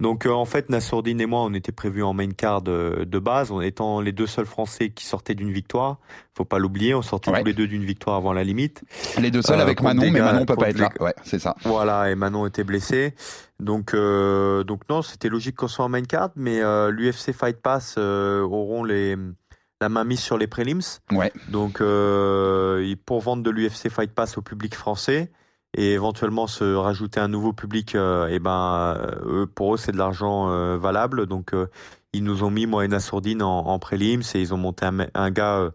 Donc 0.00 0.26
euh, 0.26 0.30
en 0.32 0.44
fait, 0.44 0.68
Nassourdine 0.70 1.20
et 1.20 1.26
moi, 1.26 1.40
on 1.42 1.54
était 1.54 1.72
prévus 1.72 2.02
en 2.02 2.12
main 2.12 2.30
card 2.30 2.62
euh, 2.68 3.04
de 3.04 3.18
base, 3.18 3.50
en 3.52 3.60
étant 3.60 4.00
les 4.00 4.12
deux 4.12 4.26
seuls 4.26 4.46
Français 4.46 4.90
qui 4.90 5.06
sortaient 5.06 5.34
d'une 5.34 5.52
victoire. 5.52 5.98
Faut 6.36 6.44
pas 6.44 6.58
l'oublier, 6.58 6.94
on 6.94 7.02
sortait 7.02 7.30
tous 7.30 7.44
les 7.44 7.52
deux 7.52 7.68
d'une 7.68 7.84
victoire 7.84 8.16
avant 8.16 8.32
la 8.32 8.42
limite. 8.42 8.82
Les 9.20 9.30
deux 9.30 9.40
seuls 9.42 9.60
avec 9.60 9.80
Manon, 9.82 10.10
mais 10.10 10.18
Manon 10.20 10.44
peut 10.44 10.56
pas 10.56 10.70
être 10.70 10.78
là. 10.78 10.90
Ouais, 10.98 11.14
c'est 11.22 11.38
ça. 11.38 11.54
Voilà, 11.62 12.10
et 12.10 12.16
Manon 12.16 12.44
était 12.46 12.64
blessé. 12.64 13.14
Donc, 13.60 13.94
euh, 13.94 14.64
donc 14.64 14.82
non, 14.88 15.02
c'était 15.02 15.28
logique 15.28 15.56
qu'on 15.56 15.68
soit 15.68 15.84
en 15.84 15.88
main 15.88 16.02
card, 16.02 16.30
mais 16.36 16.60
euh, 16.60 16.90
l'UFC 16.90 17.32
Fight 17.32 17.60
Pass 17.60 17.94
euh, 17.98 18.42
auront 18.42 18.84
les, 18.84 19.16
la 19.80 19.88
main 19.88 20.04
mise 20.04 20.20
sur 20.20 20.38
les 20.38 20.46
prelims. 20.46 20.80
Ouais. 21.12 21.32
Donc, 21.48 21.78
pour 21.78 23.20
vendre 23.20 23.42
de 23.42 23.50
l'UFC 23.50 23.90
Fight 23.90 24.12
Pass 24.12 24.38
au 24.38 24.42
public 24.42 24.74
français 24.74 25.30
et 25.76 25.92
éventuellement 25.92 26.46
se 26.46 26.74
rajouter 26.74 27.18
un 27.18 27.28
nouveau 27.28 27.52
public, 27.52 27.94
et 27.94 28.38
ben, 28.38 28.96
euh, 28.96 29.42
eux, 29.42 29.46
pour 29.46 29.74
eux, 29.74 29.76
c'est 29.76 29.92
de 29.92 29.98
l'argent 29.98 30.76
valable. 30.76 31.26
Donc, 31.26 31.52
ils 32.12 32.22
nous 32.22 32.44
ont 32.44 32.50
mis, 32.50 32.66
moi 32.66 32.84
et 32.84 32.88
Nassourdine, 32.88 33.42
en, 33.42 33.66
en 33.66 33.78
prélims 33.78 34.22
et 34.34 34.40
ils 34.40 34.54
ont 34.54 34.58
monté 34.58 34.86
un 35.14 35.30
gars 35.30 35.70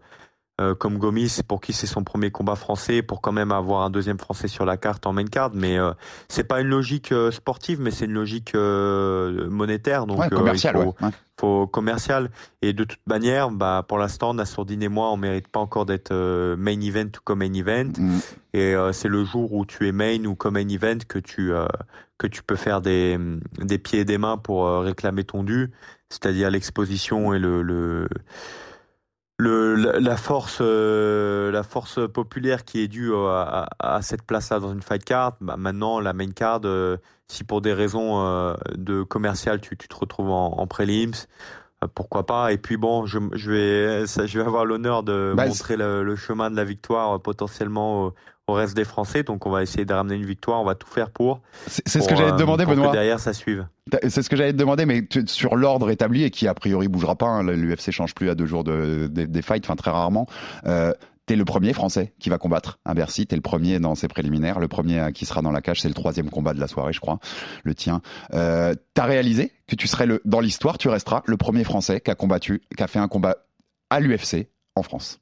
euh, 0.60 0.74
comme 0.74 0.98
Gomis 0.98 1.38
pour 1.48 1.60
qui 1.60 1.72
c'est 1.72 1.86
son 1.86 2.04
premier 2.04 2.30
combat 2.30 2.54
français 2.54 3.02
pour 3.02 3.20
quand 3.20 3.32
même 3.32 3.50
avoir 3.50 3.82
un 3.82 3.90
deuxième 3.90 4.18
français 4.18 4.46
sur 4.46 4.64
la 4.64 4.76
carte 4.76 5.06
en 5.06 5.12
main 5.12 5.24
card 5.24 5.50
mais 5.54 5.78
euh, 5.78 5.92
c'est 6.28 6.44
pas 6.44 6.60
une 6.60 6.68
logique 6.68 7.12
euh, 7.12 7.30
sportive 7.30 7.80
mais 7.80 7.90
c'est 7.90 8.04
une 8.04 8.12
logique 8.12 8.54
euh, 8.54 9.48
monétaire 9.50 10.06
donc 10.06 10.18
Ouais, 10.20 10.26
euh, 10.26 10.36
commercial, 10.36 10.74
il 10.76 10.82
faut, 10.82 10.94
ouais. 11.04 11.10
faut 11.40 11.66
commercial 11.66 12.30
et 12.62 12.72
de 12.72 12.84
toute 12.84 13.06
manière 13.06 13.50
bah 13.50 13.84
pour 13.88 13.98
l'instant 13.98 14.34
Nassourdine 14.34 14.82
et 14.82 14.88
moi 14.88 15.10
on 15.10 15.16
mérite 15.16 15.48
pas 15.48 15.60
encore 15.60 15.86
d'être 15.86 16.12
main 16.56 16.80
event 16.80 17.06
ou 17.06 17.20
comme 17.24 17.38
main 17.40 17.52
event 17.54 17.90
Mm. 17.98 18.18
et 18.54 18.74
euh, 18.74 18.92
c'est 18.92 19.08
le 19.08 19.24
jour 19.24 19.52
où 19.52 19.64
tu 19.64 19.88
es 19.88 19.92
main 19.92 20.24
ou 20.26 20.34
comme 20.34 20.54
main 20.54 20.68
event 20.68 20.98
que 21.08 21.18
tu 21.18 21.52
euh, 21.52 21.66
que 22.18 22.26
tu 22.26 22.42
peux 22.42 22.56
faire 22.56 22.80
des 22.82 23.18
des 23.58 23.78
pieds 23.78 24.00
et 24.00 24.04
des 24.04 24.18
mains 24.18 24.36
pour 24.36 24.68
réclamer 24.82 25.24
ton 25.24 25.42
dû 25.42 25.70
c'est-à-dire 26.10 26.50
l'exposition 26.50 27.32
et 27.34 27.38
le, 27.38 27.62
le 27.62 28.08
le, 29.40 29.74
la, 29.74 29.98
la 30.00 30.16
force, 30.16 30.58
euh, 30.60 31.50
la 31.50 31.62
force 31.62 31.98
populaire 32.12 32.64
qui 32.64 32.80
est 32.82 32.88
due 32.88 33.12
euh, 33.12 33.28
à, 33.28 33.66
à, 33.78 33.96
à 33.96 34.02
cette 34.02 34.22
place-là 34.22 34.60
dans 34.60 34.72
une 34.72 34.82
fight 34.82 35.04
card, 35.04 35.36
bah 35.40 35.56
maintenant 35.56 36.00
la 36.00 36.12
main 36.12 36.30
card, 36.32 36.60
euh, 36.64 36.98
si 37.28 37.44
pour 37.44 37.60
des 37.60 37.72
raisons 37.72 38.20
euh, 38.24 38.54
de 38.76 39.02
commercial 39.02 39.60
tu, 39.60 39.76
tu 39.76 39.88
te 39.88 39.96
retrouves 39.96 40.30
en, 40.30 40.58
en 40.58 40.66
prelims, 40.66 41.26
pourquoi 41.94 42.26
pas? 42.26 42.52
Et 42.52 42.58
puis 42.58 42.76
bon, 42.76 43.06
je, 43.06 43.18
je 43.32 43.50
vais, 43.50 44.06
ça, 44.06 44.26
je 44.26 44.38
vais 44.38 44.44
avoir 44.44 44.66
l'honneur 44.66 45.02
de 45.02 45.32
Bah, 45.34 45.46
montrer 45.46 45.76
le, 45.78 46.02
le 46.04 46.16
chemin 46.16 46.50
de 46.50 46.56
la 46.56 46.64
victoire 46.64 47.16
euh, 47.16 47.18
potentiellement 47.18 48.12
au, 48.50 48.54
reste 48.54 48.74
des 48.76 48.84
Français. 48.84 49.22
Donc 49.22 49.46
on 49.46 49.50
va 49.50 49.62
essayer 49.62 49.84
de 49.84 49.92
ramener 49.94 50.16
une 50.16 50.26
victoire. 50.26 50.60
On 50.60 50.64
va 50.64 50.74
tout 50.74 50.88
faire 50.88 51.10
pour. 51.10 51.40
C'est 51.66 51.88
ce 51.88 52.08
que 52.08 52.16
j'allais 52.16 52.30
te 52.30 52.34
euh, 52.34 52.38
demander, 52.38 52.64
pour 52.64 52.72
que 52.74 52.78
Benoît. 52.78 52.92
derrière, 52.92 53.20
ça 53.20 53.32
suive. 53.32 53.66
C'est 54.08 54.22
ce 54.22 54.30
que 54.30 54.36
j'allais 54.36 54.52
te 54.52 54.58
demander, 54.58 54.86
mais 54.86 55.02
sur 55.26 55.56
l'ordre 55.56 55.90
établi 55.90 56.22
et 56.24 56.30
qui 56.30 56.46
a 56.46 56.54
priori 56.54 56.88
bougera 56.88 57.16
pas, 57.16 57.26
hein, 57.26 57.42
l'UFC 57.42 57.90
change 57.90 58.14
plus 58.14 58.30
à 58.30 58.34
deux 58.34 58.46
jours 58.46 58.62
de, 58.64 59.08
des- 59.10 59.26
des 59.26 59.42
fights, 59.42 59.64
enfin 59.64 59.76
très 59.76 59.90
rarement. 59.90 60.26
Euh, 60.66 60.92
T'es 61.26 61.36
le 61.36 61.44
premier 61.44 61.72
français 61.72 62.12
qui 62.18 62.28
va 62.28 62.38
combattre 62.38 62.80
à 62.84 62.92
Bercy. 62.92 63.24
T'es 63.24 63.36
le 63.36 63.42
premier 63.42 63.78
dans 63.78 63.94
ses 63.94 64.08
préliminaires. 64.08 64.58
Le 64.58 64.66
premier 64.66 64.98
euh, 64.98 65.10
qui 65.12 65.26
sera 65.26 65.42
dans 65.42 65.52
la 65.52 65.60
cage, 65.60 65.80
c'est 65.80 65.86
le 65.86 65.94
troisième 65.94 66.28
combat 66.28 66.54
de 66.54 66.60
la 66.60 66.66
soirée, 66.66 66.92
je 66.92 66.98
crois, 66.98 67.20
le 67.62 67.72
tien. 67.72 68.00
Euh, 68.34 68.74
T'as 68.94 69.04
réalisé 69.04 69.52
que 69.68 69.76
tu 69.76 69.86
serais 69.86 70.06
le, 70.06 70.20
dans 70.24 70.40
l'histoire, 70.40 70.76
tu 70.76 70.88
resteras 70.88 71.22
le 71.26 71.36
premier 71.36 71.62
français 71.62 72.00
qui 72.00 72.10
a 72.10 72.16
combattu, 72.16 72.62
qui 72.76 72.82
a 72.82 72.88
fait 72.88 72.98
un 72.98 73.06
combat 73.06 73.36
à 73.90 74.00
l'UFC 74.00 74.48
en 74.74 74.82
France. 74.82 75.20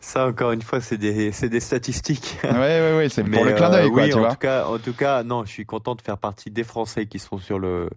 Ça, 0.00 0.26
encore 0.26 0.52
une 0.52 0.62
fois, 0.62 0.80
c'est 0.80 0.98
des, 0.98 1.30
des 1.30 1.60
statistiques. 1.60 2.38
Ouais, 2.44 2.52
ouais, 2.52 2.96
ouais, 2.96 3.08
c'est 3.08 3.24
pour 3.24 3.44
le 3.44 3.52
clin 3.52 3.68
euh, 3.68 3.70
d'œil, 3.70 3.90
quoi, 3.90 4.02
oui, 4.04 4.08
tu 4.10 4.14
en 4.16 4.20
vois. 4.20 4.30
Tout 4.30 4.38
cas, 4.38 4.66
en 4.66 4.78
tout 4.78 4.92
cas, 4.94 5.22
non, 5.22 5.44
je 5.44 5.50
suis 5.50 5.66
content 5.66 5.94
de 5.94 6.02
faire 6.02 6.18
partie 6.18 6.50
des 6.50 6.64
Français 6.64 7.06
qui 7.06 7.18
sont 7.18 7.38
sur 7.38 7.58
le 7.58 7.88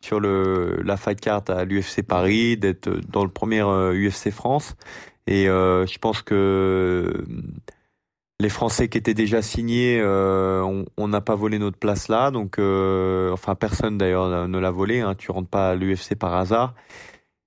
sur 0.00 0.18
le 0.18 0.80
la 0.84 0.96
fight 0.96 1.20
card 1.20 1.42
à 1.48 1.64
l'UFC 1.64 2.02
Paris, 2.02 2.56
d'être 2.56 2.88
dans 3.08 3.24
le 3.24 3.30
premier 3.30 3.60
euh, 3.62 3.92
UFC 3.94 4.30
France. 4.30 4.74
Et 5.28 5.48
euh, 5.48 5.86
je 5.86 5.98
pense 5.98 6.22
que 6.22 6.34
euh, 6.34 7.24
les 8.40 8.48
Français 8.48 8.88
qui 8.88 8.98
étaient 8.98 9.14
déjà 9.14 9.40
signés, 9.40 10.00
euh, 10.02 10.82
on- 10.96 11.08
n'a 11.08 11.20
pas 11.20 11.36
volé 11.36 11.58
notre 11.60 11.78
place 11.78 12.08
là. 12.08 12.30
Donc, 12.32 12.58
euh, 12.58 13.30
enfin, 13.32 13.54
personne 13.54 13.98
d'ailleurs 13.98 14.48
ne 14.48 14.58
l'a 14.58 14.70
volé. 14.72 15.00
Hein, 15.00 15.14
tu 15.16 15.30
rentres 15.30 15.48
pas 15.50 15.70
à 15.70 15.74
l'UFC 15.76 16.16
par 16.16 16.34
hasard. 16.34 16.74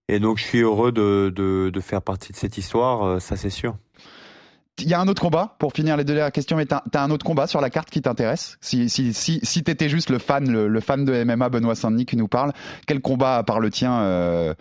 Et 0.07 0.19
donc, 0.19 0.37
je 0.37 0.43
suis 0.43 0.59
heureux 0.59 0.91
de, 0.91 1.31
de, 1.35 1.69
de 1.73 1.79
faire 1.79 2.01
partie 2.01 2.31
de 2.31 2.37
cette 2.37 2.57
histoire, 2.57 3.03
euh, 3.03 3.19
ça 3.19 3.35
c'est 3.35 3.49
sûr. 3.49 3.75
Il 4.77 4.89
y 4.89 4.93
a 4.93 4.99
un 4.99 5.07
autre 5.07 5.21
combat 5.21 5.55
pour 5.57 5.71
finir 5.71 5.95
les 5.95 6.03
deux 6.03 6.13
dernières 6.13 6.33
questions, 6.33 6.57
mais 6.57 6.65
t'as 6.65 6.83
as 6.93 7.01
un 7.03 7.09
autre 7.09 7.25
combat 7.25 7.47
sur 7.47 7.61
la 7.61 7.69
carte 7.69 7.89
qui 7.89 8.01
t'intéresse? 8.01 8.57
Si 8.59 8.89
si 8.89 9.13
si 9.13 9.39
si 9.41 9.63
t'étais 9.63 9.87
juste 9.87 10.09
le 10.09 10.19
fan 10.19 10.51
le, 10.51 10.67
le 10.67 10.79
fan 10.81 11.05
de 11.05 11.23
MMA 11.23 11.47
Benoît 11.47 11.75
Saint-Denis 11.75 12.05
qui 12.05 12.17
nous 12.17 12.27
parle, 12.27 12.51
quel 12.85 12.99
combat 12.99 13.37
à 13.37 13.43
part 13.43 13.61
le 13.61 13.69
tien 13.71 14.01
euh, 14.01 14.53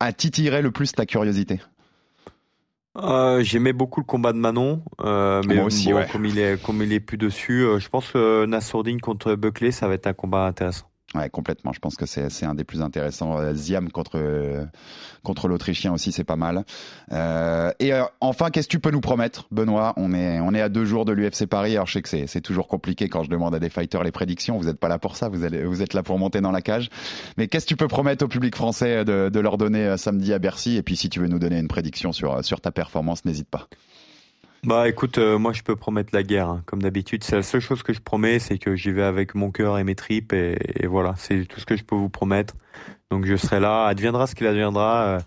a 0.00 0.12
titillé 0.12 0.60
le 0.60 0.72
plus 0.72 0.90
ta 0.90 1.06
curiosité? 1.06 1.60
Euh, 2.98 3.44
J'aimais 3.44 3.72
beaucoup 3.72 4.00
le 4.00 4.04
combat 4.06 4.32
de 4.32 4.38
Manon, 4.38 4.82
euh, 5.02 5.40
mais 5.46 5.54
Moi 5.54 5.64
aussi, 5.66 5.92
bon, 5.92 5.98
ouais. 5.98 6.08
comme 6.10 6.26
il 6.26 6.40
est 6.40 6.60
comme 6.60 6.82
il 6.82 6.92
est 6.92 6.98
plus 6.98 7.16
dessus, 7.16 7.64
je 7.78 7.88
pense 7.88 8.10
que 8.10 8.44
Nassourdine 8.46 9.00
contre 9.00 9.36
Buckley, 9.36 9.70
ça 9.70 9.86
va 9.86 9.94
être 9.94 10.08
un 10.08 10.12
combat 10.14 10.46
intéressant. 10.46 10.89
Ouais, 11.14 11.28
complètement. 11.28 11.72
Je 11.72 11.80
pense 11.80 11.96
que 11.96 12.06
c'est 12.06 12.46
un 12.46 12.54
des 12.54 12.62
plus 12.62 12.82
intéressants. 12.82 13.36
Euh, 13.36 13.52
Ziam 13.52 13.90
contre 13.90 14.12
euh, 14.14 14.64
contre 15.24 15.48
l'Autrichien 15.48 15.92
aussi, 15.92 16.12
c'est 16.12 16.22
pas 16.22 16.36
mal. 16.36 16.64
Euh, 17.10 17.72
et 17.80 17.92
euh, 17.92 18.04
enfin, 18.20 18.50
qu'est-ce 18.50 18.68
que 18.68 18.72
tu 18.72 18.78
peux 18.78 18.92
nous 18.92 19.00
promettre, 19.00 19.48
Benoît? 19.50 19.92
On 19.96 20.14
est 20.14 20.38
on 20.38 20.54
est 20.54 20.60
à 20.60 20.68
deux 20.68 20.84
jours 20.84 21.04
de 21.04 21.12
l'UFC 21.12 21.46
Paris. 21.46 21.72
Alors 21.72 21.88
je 21.88 21.94
sais 21.94 22.02
que 22.02 22.26
c'est 22.26 22.40
toujours 22.40 22.68
compliqué 22.68 23.08
quand 23.08 23.24
je 23.24 23.30
demande 23.30 23.56
à 23.56 23.58
des 23.58 23.70
fighters 23.70 24.04
les 24.04 24.12
prédictions. 24.12 24.56
Vous 24.56 24.68
êtes 24.68 24.78
pas 24.78 24.88
là 24.88 25.00
pour 25.00 25.16
ça. 25.16 25.28
Vous 25.28 25.42
allez 25.42 25.64
vous 25.64 25.82
êtes 25.82 25.94
là 25.94 26.04
pour 26.04 26.16
monter 26.16 26.40
dans 26.40 26.52
la 26.52 26.62
cage. 26.62 26.90
Mais 27.36 27.48
qu'est-ce 27.48 27.64
que 27.64 27.70
tu 27.70 27.76
peux 27.76 27.88
promettre 27.88 28.24
au 28.24 28.28
public 28.28 28.54
français 28.54 29.04
de, 29.04 29.30
de 29.30 29.40
leur 29.40 29.58
donner 29.58 29.86
euh, 29.86 29.96
samedi 29.96 30.32
à 30.32 30.38
Bercy? 30.38 30.76
Et 30.76 30.82
puis 30.84 30.94
si 30.94 31.08
tu 31.08 31.18
veux 31.18 31.26
nous 31.26 31.40
donner 31.40 31.58
une 31.58 31.68
prédiction 31.68 32.12
sur 32.12 32.44
sur 32.44 32.60
ta 32.60 32.70
performance, 32.70 33.24
n'hésite 33.24 33.48
pas. 33.48 33.66
Bah 34.64 34.88
écoute, 34.88 35.16
euh, 35.16 35.38
moi 35.38 35.54
je 35.54 35.62
peux 35.62 35.74
promettre 35.74 36.14
la 36.14 36.22
guerre, 36.22 36.48
hein, 36.48 36.62
comme 36.66 36.82
d'habitude. 36.82 37.24
C'est 37.24 37.36
la 37.36 37.42
seule 37.42 37.62
chose 37.62 37.82
que 37.82 37.94
je 37.94 38.00
promets, 38.00 38.38
c'est 38.38 38.58
que 38.58 38.76
j'y 38.76 38.90
vais 38.90 39.02
avec 39.02 39.34
mon 39.34 39.50
cœur 39.50 39.78
et 39.78 39.84
mes 39.84 39.94
tripes, 39.94 40.34
et, 40.34 40.86
voilà, 40.86 41.14
c'est 41.16 41.46
tout 41.46 41.60
ce 41.60 41.66
que 41.66 41.76
je 41.76 41.84
peux 41.84 41.96
vous 41.96 42.10
promettre. 42.10 42.54
Donc 43.10 43.24
je 43.26 43.36
serai 43.36 43.60
là, 43.60 43.86
adviendra 43.86 44.26
ce 44.26 44.34
qu'il 44.34 44.46
adviendra, 44.46 45.02
euh, 45.04 45.20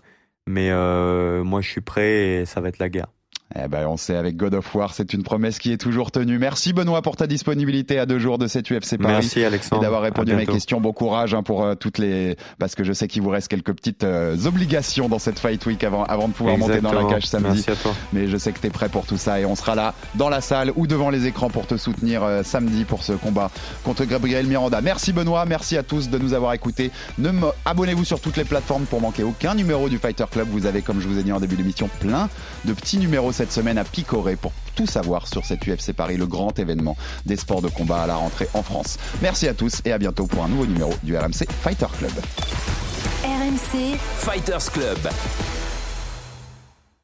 mais 0.46 0.70
euh, 0.70 1.44
moi 1.44 1.62
je 1.62 1.70
suis 1.70 1.80
prêt 1.80 2.42
et 2.42 2.46
ça 2.46 2.60
va 2.60 2.68
être 2.68 2.78
la 2.78 2.88
guerre. 2.88 3.08
Eh 3.56 3.68
ben, 3.68 3.86
on 3.86 3.96
sait 3.96 4.16
avec 4.16 4.36
God 4.36 4.54
of 4.54 4.74
War, 4.74 4.94
c'est 4.94 5.12
une 5.12 5.22
promesse 5.22 5.58
qui 5.58 5.70
est 5.70 5.76
toujours 5.76 6.10
tenue. 6.10 6.38
Merci 6.38 6.72
Benoît 6.72 7.02
pour 7.02 7.14
ta 7.14 7.26
disponibilité 7.28 7.98
à 8.00 8.06
deux 8.06 8.18
jours 8.18 8.38
de 8.38 8.46
cette 8.48 8.68
UFC 8.70 8.96
Paris. 8.98 9.12
Merci 9.14 9.40
et 9.40 9.44
Alexandre. 9.44 9.82
d'avoir 9.82 10.02
répondu 10.02 10.32
à, 10.32 10.36
mes 10.36 10.46
questions. 10.46 10.80
Bon 10.80 10.92
courage 10.92 11.34
hein, 11.34 11.42
pour 11.44 11.62
euh, 11.62 11.74
toutes 11.74 11.98
les 11.98 12.36
parce 12.58 12.74
que 12.74 12.82
je 12.84 12.92
sais 12.92 13.06
qu'il 13.06 13.22
vous 13.22 13.28
reste 13.28 13.48
quelques 13.48 13.72
petites 13.74 14.02
euh, 14.02 14.36
obligations 14.46 15.08
dans 15.08 15.18
cette 15.20 15.38
fight 15.38 15.64
week 15.66 15.84
avant 15.84 16.04
avant 16.04 16.26
de 16.28 16.32
pouvoir 16.32 16.56
monter 16.58 16.80
dans 16.80 16.92
la 16.92 17.04
cage 17.04 17.26
samedi. 17.26 17.48
Merci 17.66 17.70
à 17.70 17.76
toi. 17.76 17.92
Mais 18.14 18.26
je 18.28 18.36
sais 18.38 18.50
que 18.50 18.58
tu 18.58 18.66
es 18.66 18.70
prêt 18.70 18.88
pour 18.88 19.06
tout 19.06 19.18
ça 19.18 19.38
et 19.38 19.44
on 19.44 19.54
sera 19.54 19.74
là 19.74 19.94
dans 20.14 20.30
la 20.30 20.40
salle 20.40 20.72
ou 20.74 20.86
devant 20.86 21.10
les 21.10 21.26
écrans 21.26 21.50
pour 21.50 21.66
te 21.66 21.76
soutenir 21.76 22.24
euh, 22.24 22.42
samedi 22.42 22.84
pour 22.84 23.02
ce 23.04 23.12
combat 23.12 23.50
contre 23.84 24.04
Gabriel 24.04 24.46
Miranda. 24.46 24.80
Merci 24.80 25.12
Benoît, 25.12 25.44
merci 25.44 25.76
à 25.76 25.82
tous 25.84 26.08
de 26.08 26.18
nous 26.18 26.32
avoir 26.32 26.54
écoutés. 26.54 26.90
Ne 27.18 27.30
me- 27.30 27.48
Abonnez-vous 27.66 28.04
sur 28.06 28.20
toutes 28.20 28.38
les 28.38 28.44
plateformes 28.44 28.84
pour 28.86 29.00
manquer 29.02 29.22
aucun 29.22 29.54
numéro 29.54 29.88
du 29.90 29.98
Fighter 29.98 30.24
Club. 30.30 30.48
Vous 30.50 30.64
avez, 30.66 30.80
comme 30.82 31.00
je 31.00 31.06
vous 31.06 31.18
ai 31.18 31.22
dit 31.22 31.30
en 31.32 31.40
début 31.40 31.56
d'émission, 31.56 31.88
plein 32.00 32.28
de 32.64 32.72
petits 32.72 32.96
numéros 32.98 33.32
cette 33.34 33.52
semaine 33.52 33.78
à 33.78 33.84
picorer 33.84 34.36
pour 34.36 34.52
tout 34.74 34.86
savoir 34.86 35.26
sur 35.26 35.44
cette 35.44 35.66
UFC 35.66 35.92
Paris, 35.92 36.16
le 36.16 36.26
grand 36.26 36.58
événement 36.58 36.96
des 37.26 37.36
sports 37.36 37.62
de 37.62 37.68
combat 37.68 38.02
à 38.02 38.06
la 38.06 38.14
rentrée 38.14 38.48
en 38.54 38.62
France. 38.62 38.98
Merci 39.22 39.48
à 39.48 39.54
tous 39.54 39.82
et 39.84 39.92
à 39.92 39.98
bientôt 39.98 40.26
pour 40.26 40.44
un 40.44 40.48
nouveau 40.48 40.66
numéro 40.66 40.94
du 41.02 41.16
RMC 41.16 41.46
Fighter 41.62 41.86
Club. 41.98 42.12
RMC, 43.24 43.98
Fighters 44.18 44.70
Club. 44.72 44.98